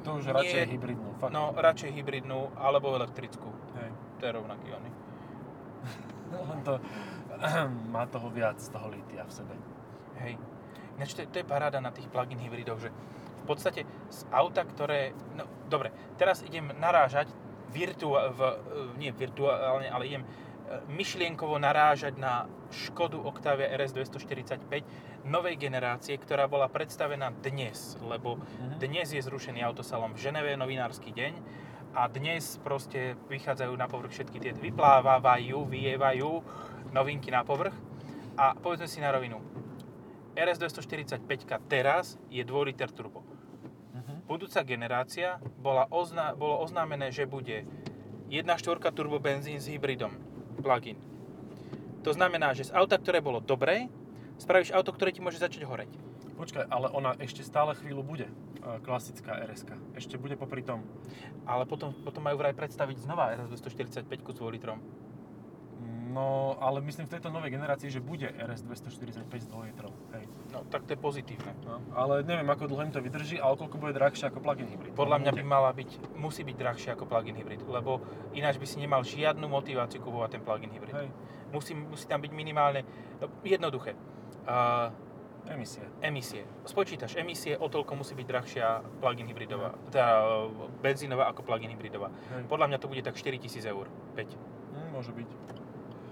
To 0.00 0.16
už 0.16 0.28
Nie. 0.28 0.36
radšej 0.36 0.64
hybridnú, 0.68 1.10
fakt. 1.20 1.32
no 1.32 1.52
radšej 1.52 1.90
hybridnú 1.92 2.52
alebo 2.56 2.92
elektrickú. 2.96 3.48
Hej. 3.76 3.90
To 4.20 4.22
je 4.24 4.32
rovnaký 4.32 4.68
ony. 4.72 4.90
Len 6.52 6.60
to 6.64 6.80
má 7.94 8.04
toho 8.08 8.28
viac, 8.30 8.60
toho 8.60 8.88
lítia 8.92 9.24
v 9.24 9.32
sebe. 9.32 9.54
Hej. 10.20 10.36
Ináč 10.96 11.16
to, 11.16 11.24
to 11.28 11.40
je 11.40 11.46
paráda 11.48 11.80
na 11.80 11.92
tých 11.92 12.08
plug-in 12.08 12.38
hybridoch, 12.38 12.80
že 12.80 12.92
podstate 13.50 13.82
z 14.08 14.20
auta, 14.30 14.62
ktoré... 14.62 15.10
No 15.34 15.44
dobre, 15.66 15.90
teraz 16.14 16.46
idem 16.46 16.70
narážať 16.78 17.26
virtua, 17.70 18.30
v, 18.30 18.40
e, 18.42 18.54
nie 18.98 19.10
virtuálne, 19.10 19.90
ale 19.90 20.06
idem 20.06 20.22
e, 20.22 20.28
myšlienkovo 20.90 21.58
narážať 21.58 22.18
na 22.18 22.46
Škodu 22.70 23.18
Octavia 23.18 23.70
RS 23.74 23.94
245 23.94 25.26
novej 25.26 25.58
generácie, 25.58 26.14
ktorá 26.14 26.46
bola 26.46 26.70
predstavená 26.70 27.34
dnes, 27.42 27.98
lebo 28.02 28.38
Mhm. 28.38 28.78
dnes 28.78 29.10
je 29.10 29.22
zrušený 29.22 29.62
autosalon 29.66 30.14
v 30.14 30.22
Ženeve, 30.22 30.54
novinársky 30.54 31.10
deň 31.10 31.34
a 31.94 32.06
dnes 32.06 32.58
proste 32.62 33.18
vychádzajú 33.26 33.74
na 33.74 33.90
povrch 33.90 34.14
všetky 34.14 34.38
tie, 34.38 34.54
vyplávajú, 34.54 35.66
vyjevajú 35.66 36.30
novinky 36.94 37.34
na 37.34 37.42
povrch 37.42 37.74
a 38.38 38.54
povedzme 38.54 38.86
si 38.86 39.02
na 39.02 39.10
rovinu, 39.10 39.42
RS 40.38 40.62
245 40.62 41.26
teraz 41.66 42.14
je 42.30 42.42
2 42.46 42.68
liter 42.70 42.90
turbo. 42.94 43.26
Budúca 44.30 44.62
generácia 44.62 45.42
bola 45.58 45.90
ozna- 45.90 46.38
bolo 46.38 46.62
oznámené, 46.62 47.10
že 47.10 47.26
bude 47.26 47.66
1.4 48.30 48.94
turbo 48.94 49.18
benzín 49.18 49.58
s 49.58 49.66
hybridom 49.66 50.14
plug-in. 50.62 50.94
To 52.06 52.14
znamená, 52.14 52.54
že 52.54 52.70
z 52.70 52.74
auta, 52.78 52.94
ktoré 52.94 53.18
bolo 53.18 53.42
dobré, 53.42 53.90
spravíš 54.38 54.70
auto, 54.70 54.94
ktoré 54.94 55.10
ti 55.10 55.18
môže 55.18 55.42
začať 55.42 55.66
horeť. 55.66 55.90
Počkaj, 56.38 56.70
ale 56.70 56.86
ona 56.94 57.18
ešte 57.18 57.42
stále 57.42 57.74
chvíľu 57.74 58.06
bude. 58.06 58.30
e, 58.30 58.78
Klasická 58.86 59.34
RS. 59.50 59.66
Ešte 59.98 60.14
bude 60.14 60.38
popri 60.38 60.62
tom. 60.62 60.86
Ale 61.42 61.66
potom, 61.66 61.90
potom 61.90 62.22
majú 62.22 62.38
vraj 62.38 62.54
predstaviť 62.54 63.02
znova 63.02 63.34
RS 63.34 63.50
245 63.50 64.06
s 64.06 64.38
2 64.38 64.54
litrom. 64.54 64.78
No, 66.10 66.58
ale 66.58 66.82
myslím 66.82 67.06
v 67.06 67.14
tejto 67.14 67.30
novej 67.30 67.54
generácii, 67.54 67.86
že 67.86 68.02
bude 68.02 68.26
RS 68.26 68.66
245 68.66 69.30
s 69.30 69.46
2 69.46 69.70
litrov. 69.70 69.94
Hej. 70.10 70.26
No, 70.50 70.66
tak 70.66 70.82
to 70.84 70.94
je 70.94 70.98
pozitívne. 70.98 71.54
No. 71.62 71.78
Ale 71.94 72.26
neviem, 72.26 72.46
ako 72.50 72.66
dlho 72.66 72.82
im 72.82 72.92
to 72.92 72.98
vydrží 72.98 73.38
a 73.38 73.46
o 73.46 73.54
koľko 73.54 73.78
bude 73.78 73.94
drahšie 73.94 74.26
ako 74.26 74.42
plug-in 74.42 74.66
hybrid. 74.66 74.90
Podľa 74.98 75.22
mňa 75.22 75.32
by 75.38 75.42
mala 75.46 75.70
byť, 75.70 76.18
musí 76.18 76.42
byť 76.42 76.56
drahšie 76.58 76.90
ako 76.98 77.06
plug-in 77.06 77.38
hybrid, 77.38 77.62
lebo 77.62 78.02
ináč 78.34 78.58
by 78.58 78.66
si 78.66 78.82
nemal 78.82 79.06
žiadnu 79.06 79.46
motiváciu 79.46 80.02
kupovať 80.02 80.38
ten 80.38 80.42
plug-in 80.42 80.74
hybrid. 80.74 80.94
Hej, 80.98 81.08
Musí, 81.50 81.74
musí 81.74 82.06
tam 82.06 82.22
byť 82.22 82.30
minimálne, 82.30 82.86
no, 83.18 83.26
jednoduché, 83.42 83.98
uh, 84.46 84.94
emisie. 85.50 85.82
emisie. 85.98 86.46
Spočítaš 86.62 87.18
emisie, 87.18 87.58
o 87.58 87.66
toľko 87.66 87.98
musí 87.98 88.14
byť 88.14 88.26
drahšia 88.26 88.66
plug-in 89.02 89.26
hybridová, 89.26 89.74
teda 89.90 90.06
uh, 90.46 90.70
benzínová 90.78 91.26
ako 91.26 91.42
plug-in 91.42 91.74
hybridová. 91.74 92.14
Hej. 92.34 92.46
Podľa 92.46 92.66
mňa 92.70 92.78
to 92.78 92.86
bude 92.86 93.02
tak 93.02 93.18
4000 93.18 93.66
eur, 93.66 93.90
5. 94.14 94.30
Hm, 94.30 94.88
môže 94.94 95.10
byť. 95.10 95.30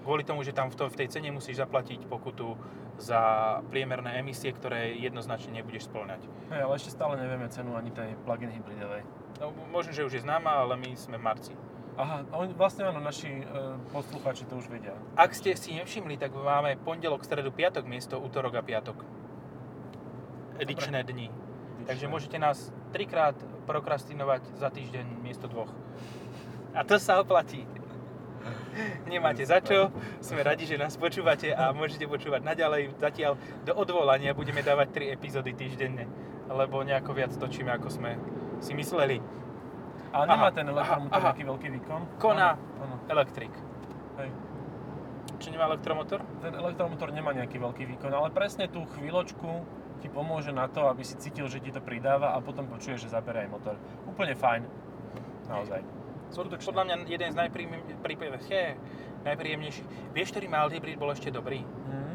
Kvôli 0.09 0.25
tomu, 0.25 0.41
že 0.41 0.57
tam 0.57 0.73
v, 0.73 0.75
to, 0.81 0.89
v 0.89 1.05
tej 1.05 1.13
cene 1.13 1.29
musíš 1.29 1.61
zaplatiť 1.61 2.09
pokutu 2.09 2.57
za 2.97 3.21
priemerné 3.69 4.17
emisie, 4.17 4.49
ktoré 4.49 4.97
jednoznačne 4.97 5.61
nebudeš 5.61 5.85
spĺňať. 5.85 6.25
Hej, 6.49 6.61
ale 6.65 6.73
ešte 6.81 6.97
stále 6.97 7.13
nevieme 7.13 7.45
cenu 7.53 7.77
ani 7.77 7.93
tej 7.93 8.17
plug-in 8.25 8.49
hybridovej. 8.49 9.05
No, 9.37 9.53
možno, 9.69 9.93
že 9.93 10.01
už 10.01 10.17
je 10.17 10.25
známa, 10.25 10.65
ale 10.65 10.81
my 10.81 10.97
sme 10.97 11.21
v 11.21 11.23
marci. 11.29 11.53
Aha, 11.93 12.25
oni, 12.33 12.57
vlastne 12.57 12.89
áno, 12.89 12.97
naši 12.97 13.29
e, 13.29 13.45
poslucháči 13.93 14.49
to 14.49 14.57
už 14.57 14.73
vedia. 14.73 14.97
Ak 15.13 15.37
ste 15.37 15.53
si 15.53 15.77
nevšimli, 15.77 16.17
tak 16.17 16.33
máme 16.33 16.73
pondelok, 16.81 17.21
stredu, 17.21 17.53
piatok 17.53 17.85
miesto 17.85 18.17
útorok 18.17 18.57
a 18.57 18.65
piatok. 18.65 19.05
Edičné 20.57 21.05
dni. 21.05 21.29
Takže 21.85 22.09
môžete 22.09 22.41
nás 22.41 22.73
trikrát 22.89 23.37
prokrastinovať 23.69 24.57
za 24.57 24.73
týždeň 24.73 25.21
miesto 25.21 25.45
dvoch. 25.45 25.69
A 26.73 26.81
to 26.81 26.97
sa 26.97 27.21
oplatí. 27.21 27.61
Nemáte 29.11 29.43
za 29.43 29.59
čo, 29.59 29.91
sme 30.23 30.41
radi, 30.45 30.63
že 30.63 30.79
nás 30.79 30.95
počúvate 30.95 31.51
a 31.51 31.75
môžete 31.75 32.07
počúvať 32.07 32.45
naďalej. 32.45 32.95
Zatiaľ 32.97 33.35
do 33.65 33.73
odvolania 33.75 34.31
budeme 34.31 34.63
dávať 34.63 35.11
3 35.11 35.15
epizódy 35.15 35.51
týždenne, 35.57 36.07
lebo 36.47 36.81
nejako 36.85 37.11
viac 37.17 37.33
točíme, 37.35 37.73
ako 37.75 37.89
sme 37.91 38.15
si 38.63 38.71
mysleli. 38.75 39.19
A 40.09 40.25
nemá 40.25 40.49
Aha, 40.49 40.55
ten 40.55 40.65
aha, 40.65 40.73
elektromotor 40.73 41.19
aha. 41.19 41.27
nejaký 41.29 41.43
veľký 41.45 41.67
výkon? 41.79 42.01
Koná. 42.17 42.57
Áno. 42.57 42.95
Elektrik. 43.05 43.53
Hej. 44.17 44.29
Či 45.39 45.47
nemá 45.53 45.69
elektromotor? 45.69 46.25
Ten 46.41 46.53
elektromotor 46.57 47.13
nemá 47.13 47.31
nejaký 47.31 47.61
veľký 47.61 47.83
výkon, 47.95 48.11
ale 48.11 48.33
presne 48.33 48.65
tú 48.67 48.83
chvíľočku 48.97 49.63
ti 49.99 50.07
pomôže 50.07 50.49
na 50.55 50.65
to, 50.71 50.87
aby 50.87 51.03
si 51.03 51.19
cítil, 51.19 51.45
že 51.51 51.59
ti 51.59 51.69
to 51.69 51.83
pridáva 51.83 52.33
a 52.33 52.41
potom 52.41 52.65
počuješ, 52.65 53.07
že 53.07 53.13
zabere 53.13 53.45
aj 53.45 53.49
motor. 53.51 53.75
Úplne 54.07 54.33
fajn. 54.33 54.61
Naozaj. 55.51 55.98
Skutočne. 56.29 56.69
Podľa 56.69 56.83
mňa 56.85 56.95
jeden 57.09 57.29
z 57.33 57.37
najpríjemnejších. 59.25 59.87
Vieš, 60.13 60.27
ktorý 60.31 60.45
mild 60.47 60.71
hybrid 60.71 60.97
bol 60.97 61.11
ešte 61.11 61.33
dobrý? 61.33 61.65
Mhm. 61.65 62.13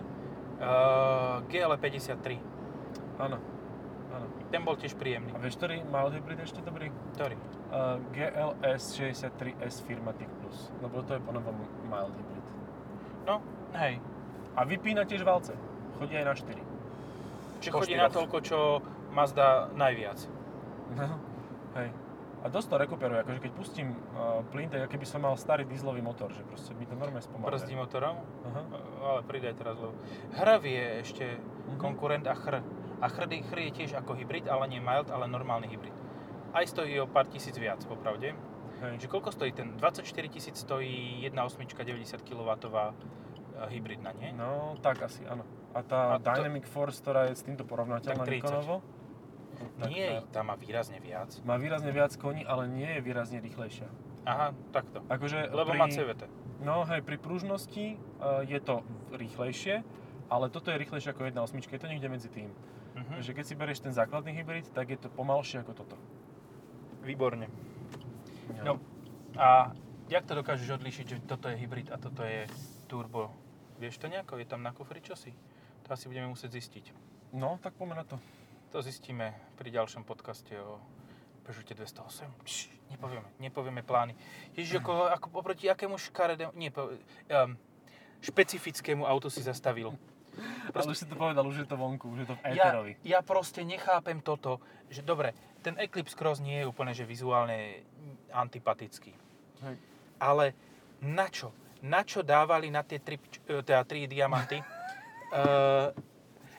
Uh, 0.65 1.43
GL 1.51 1.73
53. 1.77 2.41
Áno. 3.21 3.37
Áno. 4.15 4.27
Ten 4.55 4.63
bol 4.63 4.79
tiež 4.79 4.95
príjemný. 4.95 5.35
A 5.35 5.39
vieš, 5.43 5.59
ktorý 5.59 5.83
mild 5.83 6.15
hybrid 6.15 6.39
ešte 6.41 6.63
dobrý? 6.63 6.95
Ktorý? 7.19 7.35
Uh, 7.75 7.99
GLS 8.15 8.95
63S 8.95 9.83
firma 9.83 10.15
TIC 10.15 10.31
Plus, 10.39 10.71
lebo 10.79 11.03
to 11.03 11.19
je 11.19 11.21
ponovom 11.27 11.59
mild 11.91 12.15
hybrid. 12.15 12.47
No, 13.27 13.43
hej. 13.75 13.99
A 14.55 14.63
vypína 14.63 15.03
tiež 15.03 15.27
valce. 15.27 15.59
Chodí 15.99 16.15
aj 16.15 16.27
na 16.27 16.35
4. 16.39 16.63
Čiže 17.59 17.71
chodí 17.75 17.95
na 17.99 18.07
toľko, 18.13 18.37
čo 18.45 18.59
Mazda 19.11 19.71
najviac. 19.75 20.19
No, 20.95 21.19
hej. 21.79 21.89
A 22.45 22.53
dosť 22.53 22.69
to 22.69 22.77
rekuperuje, 22.77 23.19
akože 23.19 23.41
keď 23.41 23.53
pustím 23.53 23.89
uh, 24.13 24.45
plyn, 24.47 24.69
tak 24.69 24.85
keby 24.87 25.03
som 25.03 25.19
mal 25.19 25.33
starý 25.35 25.65
dieselový 25.65 25.99
motor, 25.99 26.29
že 26.29 26.45
proste 26.45 26.77
mi 26.77 26.85
to 26.85 26.93
normálne 26.93 27.19
spomaluje. 27.19 27.49
Brzdí 27.51 27.73
motorom, 27.75 28.21
Aha. 28.45 28.63
ale 29.03 29.21
pridaj 29.23 29.57
teraz, 29.57 29.75
lebo 29.75 29.97
Hrv 30.35 30.63
je 30.63 30.87
ešte 31.01 31.25
Mhm. 31.67 31.79
konkurent 31.79 32.25
a 32.25 32.35
Chr. 32.35 32.61
A 33.01 33.07
Chr, 33.09 33.25
Chr 33.27 33.59
je 33.63 33.73
tiež 33.75 33.97
ako 33.97 34.13
hybrid, 34.15 34.45
ale 34.45 34.69
nie 34.69 34.79
mild, 34.79 35.09
ale 35.09 35.25
normálny 35.27 35.67
hybrid. 35.67 35.97
Aj 36.53 36.63
stojí 36.63 37.01
o 37.01 37.07
pár 37.07 37.27
tisíc 37.27 37.57
viac, 37.57 37.81
popravde. 37.83 38.37
Hej. 38.77 38.95
Že 38.99 39.07
koľko 39.09 39.33
stojí 39.33 39.51
ten? 39.51 39.73
24 39.75 40.05
tisíc 40.29 40.55
stojí 40.55 41.25
1.8 41.25 41.33
90 41.83 42.21
kW 42.21 42.49
hybridná, 43.67 44.13
nie? 44.13 44.33
No, 44.33 44.77
tak 44.79 45.01
asi, 45.01 45.25
áno. 45.25 45.43
A 45.73 45.81
tá 45.81 46.01
A 46.13 46.19
to- 46.19 46.29
Dynamic 46.29 46.67
Force, 46.67 47.01
ktorá 47.01 47.27
je 47.27 47.35
s 47.35 47.43
týmto 47.43 47.65
porovnateľná 47.65 48.21
Tak 48.21 48.29
30. 48.29 48.37
výkonovo, 48.37 48.75
tak 49.81 49.91
nie, 49.91 50.09
tá 50.31 50.41
tam 50.41 50.45
má 50.51 50.57
výrazne 50.57 50.99
viac. 51.01 51.31
má 51.43 51.57
výrazne 51.57 51.91
viac 51.91 52.13
koní, 52.17 52.43
ale 52.47 52.69
nie 52.71 52.89
je 52.99 53.01
výrazne 53.01 53.39
rýchlejšia. 53.41 53.89
Aha, 54.25 54.57
takto. 54.73 55.05
Akože 55.09 55.53
Lebo 55.53 55.77
pri, 55.77 55.79
má 55.79 55.87
CVT. 55.93 56.23
No 56.65 56.89
hej, 56.89 57.05
pri 57.05 57.21
pružnosti 57.21 58.01
uh, 58.21 58.41
je 58.41 58.57
to 58.61 58.81
rýchlejšie, 59.13 59.85
ale 60.33 60.49
toto 60.49 60.73
je 60.73 60.81
rýchlejšie 60.81 61.13
ako 61.13 61.29
1.8, 61.29 61.61
je 61.61 61.81
to 61.81 61.89
niekde 61.91 62.09
medzi 62.09 62.29
tým. 62.33 62.49
Mhm. 62.95 63.21
Takže 63.21 63.33
keď 63.35 63.45
si 63.45 63.55
berieš 63.55 63.81
ten 63.85 63.93
základný 63.93 64.33
hybrid, 64.33 64.71
tak 64.73 64.89
je 64.89 64.99
to 64.99 65.13
pomalšie 65.13 65.61
ako 65.61 65.73
toto. 65.75 65.97
Výborne. 67.05 67.53
No, 68.65 68.81
a 69.37 69.73
jak 70.09 70.25
to 70.25 70.39
dokážeš 70.41 70.81
odlíšiť, 70.81 71.07
že 71.09 71.17
toto 71.27 71.53
je 71.53 71.57
hybrid 71.59 71.93
a 71.93 71.97
toto 72.01 72.25
je 72.25 72.49
turbo? 72.87 73.33
Vieš 73.83 73.99
to 73.99 74.07
nejako? 74.09 74.39
Je 74.39 74.47
tam 74.47 74.63
na 74.63 74.73
kufri 74.73 75.03
čosi? 75.03 75.35
To 75.85 75.93
asi 75.93 76.09
budeme 76.09 76.31
musieť 76.31 76.57
zistiť. 76.57 76.85
no 77.35 77.59
tak 77.61 77.75
poďme 77.77 78.01
na 78.01 78.07
to. 78.07 78.17
To 78.75 78.83
zistíme 78.83 79.31
pri 79.55 79.71
ďalšom 79.71 80.03
podcaste 80.03 80.51
o 80.59 80.83
Peugeote 81.47 81.79
208. 81.79 82.27
Pš, 82.43 82.75
nepovieme, 82.91 83.31
nepovieme 83.39 83.87
plány. 83.87 84.19
Ježiš, 84.59 84.83
ako, 84.83 85.15
ako 85.15 85.27
oproti 85.31 85.71
akému 85.71 85.95
škaredému, 85.95 86.51
nie, 86.59 86.75
po, 86.75 86.91
um, 86.91 87.55
špecifickému 88.19 89.07
autu 89.07 89.31
si 89.31 89.47
zastavil. 89.47 89.95
Ale 90.75 90.91
už 90.91 90.99
si 90.99 91.07
to 91.07 91.15
povedal, 91.15 91.47
už 91.47 91.63
je 91.63 91.69
to 91.71 91.79
vonku, 91.79 92.19
už 92.19 92.27
je 92.27 92.29
to 92.31 92.35
v 92.35 92.43
Ja, 92.51 92.75
éterovi. 92.75 92.93
ja 93.07 93.23
proste 93.23 93.63
nechápem 93.63 94.19
toto, 94.19 94.59
že 94.91 95.07
dobre, 95.07 95.39
ten 95.63 95.79
Eclipse 95.79 96.19
Cross 96.19 96.43
nie 96.43 96.59
je 96.59 96.67
úplne 96.67 96.91
že 96.91 97.07
vizuálne 97.07 97.87
antipatický. 98.35 99.15
Hej. 99.71 99.79
Ale 100.19 100.51
na 100.99 101.31
čo? 101.31 101.55
Na 101.79 102.03
čo 102.03 102.27
dávali 102.27 102.75
na 102.75 102.83
tie 102.83 102.99
tri, 102.99 103.23
e, 103.23 103.63
teda 103.63 103.87
tri 103.87 104.11
diamanty? 104.11 104.59
uh, 105.31 105.95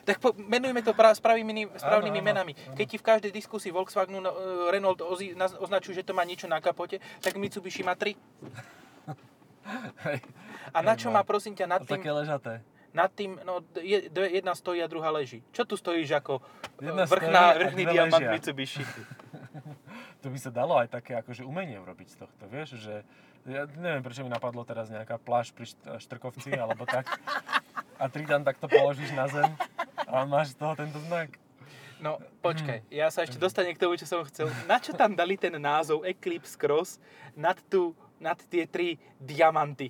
tak 0.06 0.22
po, 0.22 0.30
menujme 0.38 0.86
to 0.86 0.94
pra, 0.94 1.10
správnymi, 1.10 1.74
správnymi 1.74 2.22
Áno, 2.22 2.28
menami. 2.30 2.52
áno. 2.54 2.78
Keď 2.78 2.86
ti 2.86 2.96
v 2.96 3.04
každej 3.04 3.32
diskusii 3.34 3.74
Volkswagenu 3.74 4.22
e, 4.22 4.30
Renault 4.70 5.02
ozi, 5.02 5.34
označujú, 5.34 5.98
že 5.98 6.06
to 6.06 6.14
má 6.14 6.22
niečo 6.22 6.46
na 6.46 6.62
kapote, 6.62 7.02
tak 7.18 7.34
Mitsubishi 7.34 7.82
má 7.82 7.98
tri. 7.98 8.14
Hej. 10.06 10.22
A 10.70 10.78
na 10.78 10.94
čo 10.94 11.10
no. 11.10 11.18
má 11.18 11.26
prosím 11.26 11.58
ťa 11.58 11.66
nad 11.66 11.82
tým, 11.82 11.98
také 11.98 12.10
ležaté. 12.14 12.62
nad 12.94 13.10
tým 13.10 13.34
no, 13.42 13.66
je, 13.74 14.06
jedna 14.14 14.54
stojí 14.54 14.78
a 14.78 14.86
druhá 14.86 15.10
leží. 15.10 15.42
Čo 15.50 15.66
tu 15.66 15.74
stojíš 15.74 16.22
ako 16.22 16.38
e, 16.78 16.86
Jedna 16.86 17.02
vrchná, 17.02 17.42
stojí 17.50 17.58
vrchný 17.66 17.82
diamant 17.90 18.22
ležia. 18.22 18.32
Mitsubishi? 18.38 18.84
To 20.24 20.32
by 20.32 20.42
sa 20.42 20.50
dalo 20.50 20.74
aj 20.74 20.90
také 20.90 21.14
akože 21.14 21.46
umenie 21.46 21.78
urobiť 21.78 22.08
z 22.10 22.16
tohto, 22.18 22.50
vieš, 22.50 22.82
že 22.82 23.06
ja 23.46 23.62
neviem, 23.78 24.02
prečo 24.02 24.26
mi 24.26 24.32
napadlo 24.32 24.66
teraz 24.66 24.90
nejaká 24.90 25.22
pláž 25.22 25.54
pri 25.54 25.70
Št- 25.70 26.02
Štrkovci 26.02 26.50
alebo 26.50 26.82
tak 26.82 27.06
a 27.94 28.10
tri 28.10 28.26
tam 28.26 28.42
takto 28.42 28.66
položíš 28.66 29.14
na 29.14 29.30
zem 29.30 29.46
a 30.06 30.22
máš 30.24 30.54
z 30.54 30.62
toho 30.62 30.72
tento 30.78 30.98
znak. 31.10 31.34
No, 31.96 32.20
počkaj, 32.44 32.84
ja 32.92 33.08
sa 33.08 33.24
ešte 33.24 33.40
dostanem 33.40 33.72
k 33.72 33.80
tomu, 33.80 33.96
čo 33.96 34.04
som 34.04 34.20
chcel. 34.28 34.52
Na 34.68 34.76
čo 34.76 34.92
tam 34.92 35.16
dali 35.16 35.40
ten 35.40 35.56
názov 35.56 36.04
Eclipse 36.04 36.54
Cross 36.54 37.00
nad, 37.32 37.56
tú, 37.72 37.96
nad 38.20 38.36
tie 38.52 38.68
tri 38.68 39.00
diamanty? 39.16 39.88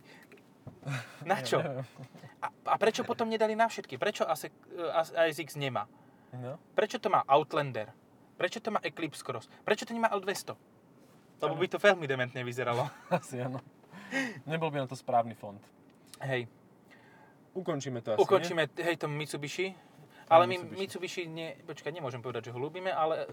Na 1.27 1.43
čo? 1.43 1.59
A, 2.39 2.47
a 2.47 2.75
prečo 2.79 3.03
potom 3.03 3.27
nedali 3.27 3.59
na 3.59 3.67
všetky? 3.67 3.99
Prečo 3.99 4.23
ASX, 4.23 5.59
nemá? 5.59 5.91
No, 6.31 6.63
Prečo 6.79 7.03
to 7.03 7.11
má 7.11 7.27
Outlander? 7.27 7.91
Prečo 8.39 8.63
to 8.63 8.71
má 8.71 8.79
Eclipse 8.87 9.27
Cross? 9.27 9.51
Prečo 9.67 9.83
to 9.83 9.91
nemá 9.91 10.07
L200? 10.15 10.55
Lebo 11.43 11.55
by 11.59 11.67
to 11.69 11.83
veľmi 11.83 12.07
dementne 12.07 12.41
vyzeralo. 12.47 12.87
asi 13.19 13.43
áno. 13.43 13.59
Nebol 14.47 14.71
by 14.71 14.87
na 14.87 14.87
to 14.87 14.95
správny 14.95 15.35
fond. 15.35 15.59
Hej, 16.23 16.47
Ukončíme 17.57 18.05
to 18.05 18.13
asi, 18.13 18.21
ukončíme, 18.21 18.69
hej, 18.77 19.01
to 19.01 19.09
Mitsubishi. 19.09 19.73
Ale 20.27 20.47
my 20.47 20.59
Mitsubishi. 20.59 20.81
Mitsubishi, 20.81 21.23
nie, 21.31 21.55
počkaj, 21.67 21.95
nemôžem 21.95 22.23
povedať, 22.23 22.51
že 22.51 22.55
ho 22.55 22.59
ľúbime, 22.59 22.91
ale 22.91 23.27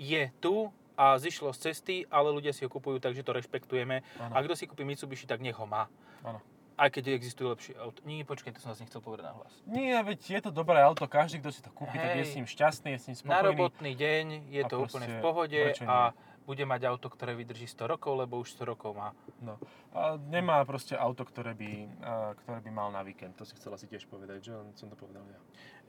je 0.00 0.32
tu 0.40 0.72
a 0.98 1.14
zišlo 1.14 1.54
z 1.54 1.70
cesty, 1.70 1.96
ale 2.10 2.34
ľudia 2.34 2.50
si 2.50 2.66
ho 2.66 2.70
kupujú, 2.72 2.98
takže 2.98 3.22
to 3.22 3.30
rešpektujeme. 3.30 4.02
Áno. 4.18 4.32
A 4.34 4.42
kto 4.42 4.58
si 4.58 4.66
kúpi 4.66 4.82
Mitsubishi, 4.82 5.30
tak 5.30 5.38
nech 5.38 5.54
ho 5.54 5.62
má. 5.62 5.86
Áno. 6.26 6.42
Aj 6.78 6.90
keď 6.90 7.14
existujú 7.14 7.54
lepšie 7.54 7.74
auto. 7.78 8.02
Nie, 8.06 8.22
počkaj, 8.22 8.54
to 8.54 8.62
som 8.62 8.70
vás 8.70 8.78
nechcel 8.78 9.02
povedať 9.02 9.30
na 9.30 9.34
hlas. 9.34 9.50
Nie, 9.66 9.98
veď 9.98 10.18
je 10.38 10.40
to 10.46 10.50
dobré 10.54 10.78
auto, 10.78 11.10
každý, 11.10 11.42
kto 11.42 11.50
si 11.50 11.60
to 11.62 11.70
kúpi, 11.74 11.98
tak 11.98 12.18
je 12.18 12.22
Hej. 12.22 12.30
s 12.30 12.36
ním 12.38 12.46
šťastný, 12.46 12.88
je 12.94 12.98
s 12.98 13.06
ním 13.10 13.16
spokojný. 13.18 13.34
Na 13.34 13.42
robotný 13.42 13.92
deň 13.98 14.24
je 14.50 14.62
A 14.62 14.68
to 14.70 14.76
úplne 14.82 15.06
v 15.10 15.16
pohode 15.18 15.62
a 15.86 16.14
bude 16.48 16.64
mať 16.64 16.88
auto, 16.88 17.12
ktoré 17.12 17.36
vydrží 17.36 17.68
100 17.68 17.84
rokov, 17.84 18.16
lebo 18.16 18.40
už 18.40 18.56
100 18.56 18.72
rokov 18.72 18.96
má. 18.96 19.12
No. 19.44 19.60
A 19.92 20.16
nemá 20.16 20.64
proste 20.64 20.96
auto, 20.96 21.28
ktoré 21.28 21.52
by, 21.52 21.70
a, 22.00 22.12
ktoré 22.40 22.64
by 22.64 22.70
mal 22.72 22.88
na 22.88 23.04
víkend. 23.04 23.36
To 23.36 23.44
si 23.44 23.52
chcela 23.52 23.76
si 23.76 23.84
tiež 23.84 24.08
povedať, 24.08 24.48
že 24.48 24.52
som 24.72 24.88
to 24.88 24.96
povedal 24.96 25.28
ja. 25.28 25.36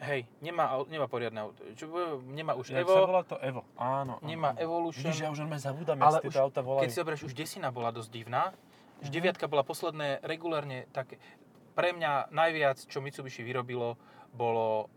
Hej, 0.04 0.28
nemá, 0.44 0.76
nemá 0.92 1.08
poriadne 1.08 1.48
auto. 1.48 1.64
Čo, 1.80 1.88
nemá 2.28 2.60
už 2.60 2.76
sa 2.76 2.84
Evo, 2.84 2.92
volá 3.08 3.24
to 3.24 3.40
Evo? 3.40 3.64
Áno. 3.80 4.20
áno, 4.20 4.28
nemá 4.28 4.52
áno. 4.52 4.60
Evolution. 4.60 5.08
Vidíš, 5.08 5.24
ja 5.24 5.32
už 5.32 5.40
len 5.48 5.56
zabúdam, 5.56 5.96
Ale 5.96 6.20
už- 6.28 6.36
auta 6.36 6.60
volajú. 6.60 6.84
Keď 6.84 6.92
si 6.92 7.00
zoberieš, 7.00 7.24
už 7.24 7.34
desina 7.40 7.72
bola 7.72 7.96
dosť 7.96 8.12
divná. 8.12 8.52
Už 9.00 9.08
Mhm. 9.08 9.16
deviatka 9.16 9.48
bola 9.48 9.64
posledné 9.64 10.20
regulárne 10.28 10.92
také... 10.92 11.16
Pre 11.72 11.96
mňa 11.96 12.36
najviac, 12.36 12.84
čo 12.84 13.00
Mitsubishi 13.00 13.40
vyrobilo, 13.40 13.96
bolo 14.36 14.92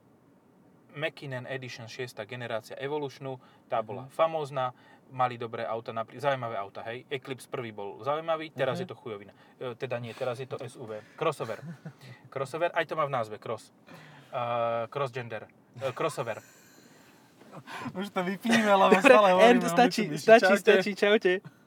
Mackinnon 0.92 1.46
Edition 1.46 1.86
6. 1.88 2.26
generácia 2.26 2.74
Evolutionu. 2.76 3.38
Tá 3.70 3.80
bola 3.80 4.10
famózna, 4.12 4.74
mali 5.12 5.36
dobré 5.36 5.62
auta, 5.62 5.92
naprí- 5.92 6.16
zaujímavé 6.16 6.56
auta, 6.56 6.80
hej. 6.82 7.04
Eclipse 7.06 7.44
prvý 7.46 7.70
bol 7.70 8.00
zaujímavý, 8.00 8.50
teraz 8.50 8.76
Mhm. 8.76 8.82
je 8.82 8.86
to 8.88 8.96
chujovina. 8.96 9.32
E, 9.56 9.74
teda 9.74 9.96
nie, 9.98 10.10
teraz 10.10 10.40
je 10.40 10.46
to 10.46 10.56
SUV. 10.58 11.04
Crossover. 11.14 11.60
Crossover, 12.32 12.72
aj 12.72 12.84
to 12.84 12.96
má 12.96 13.04
v 13.04 13.12
názve, 13.12 13.36
cross. 13.36 13.68
Uh, 14.32 14.88
crossgender. 14.88 15.44
Uh, 15.76 15.92
crossover. 15.92 16.40
Už 17.92 18.08
to 18.08 18.24
vypínime, 18.24 18.72
lebo 18.72 18.96
stále 19.04 19.36
hovoríme 19.36 19.60
o 19.60 19.76
Mitsubishi. 19.76 20.24
Čaute. 20.40 20.72
čaute. 20.96 21.32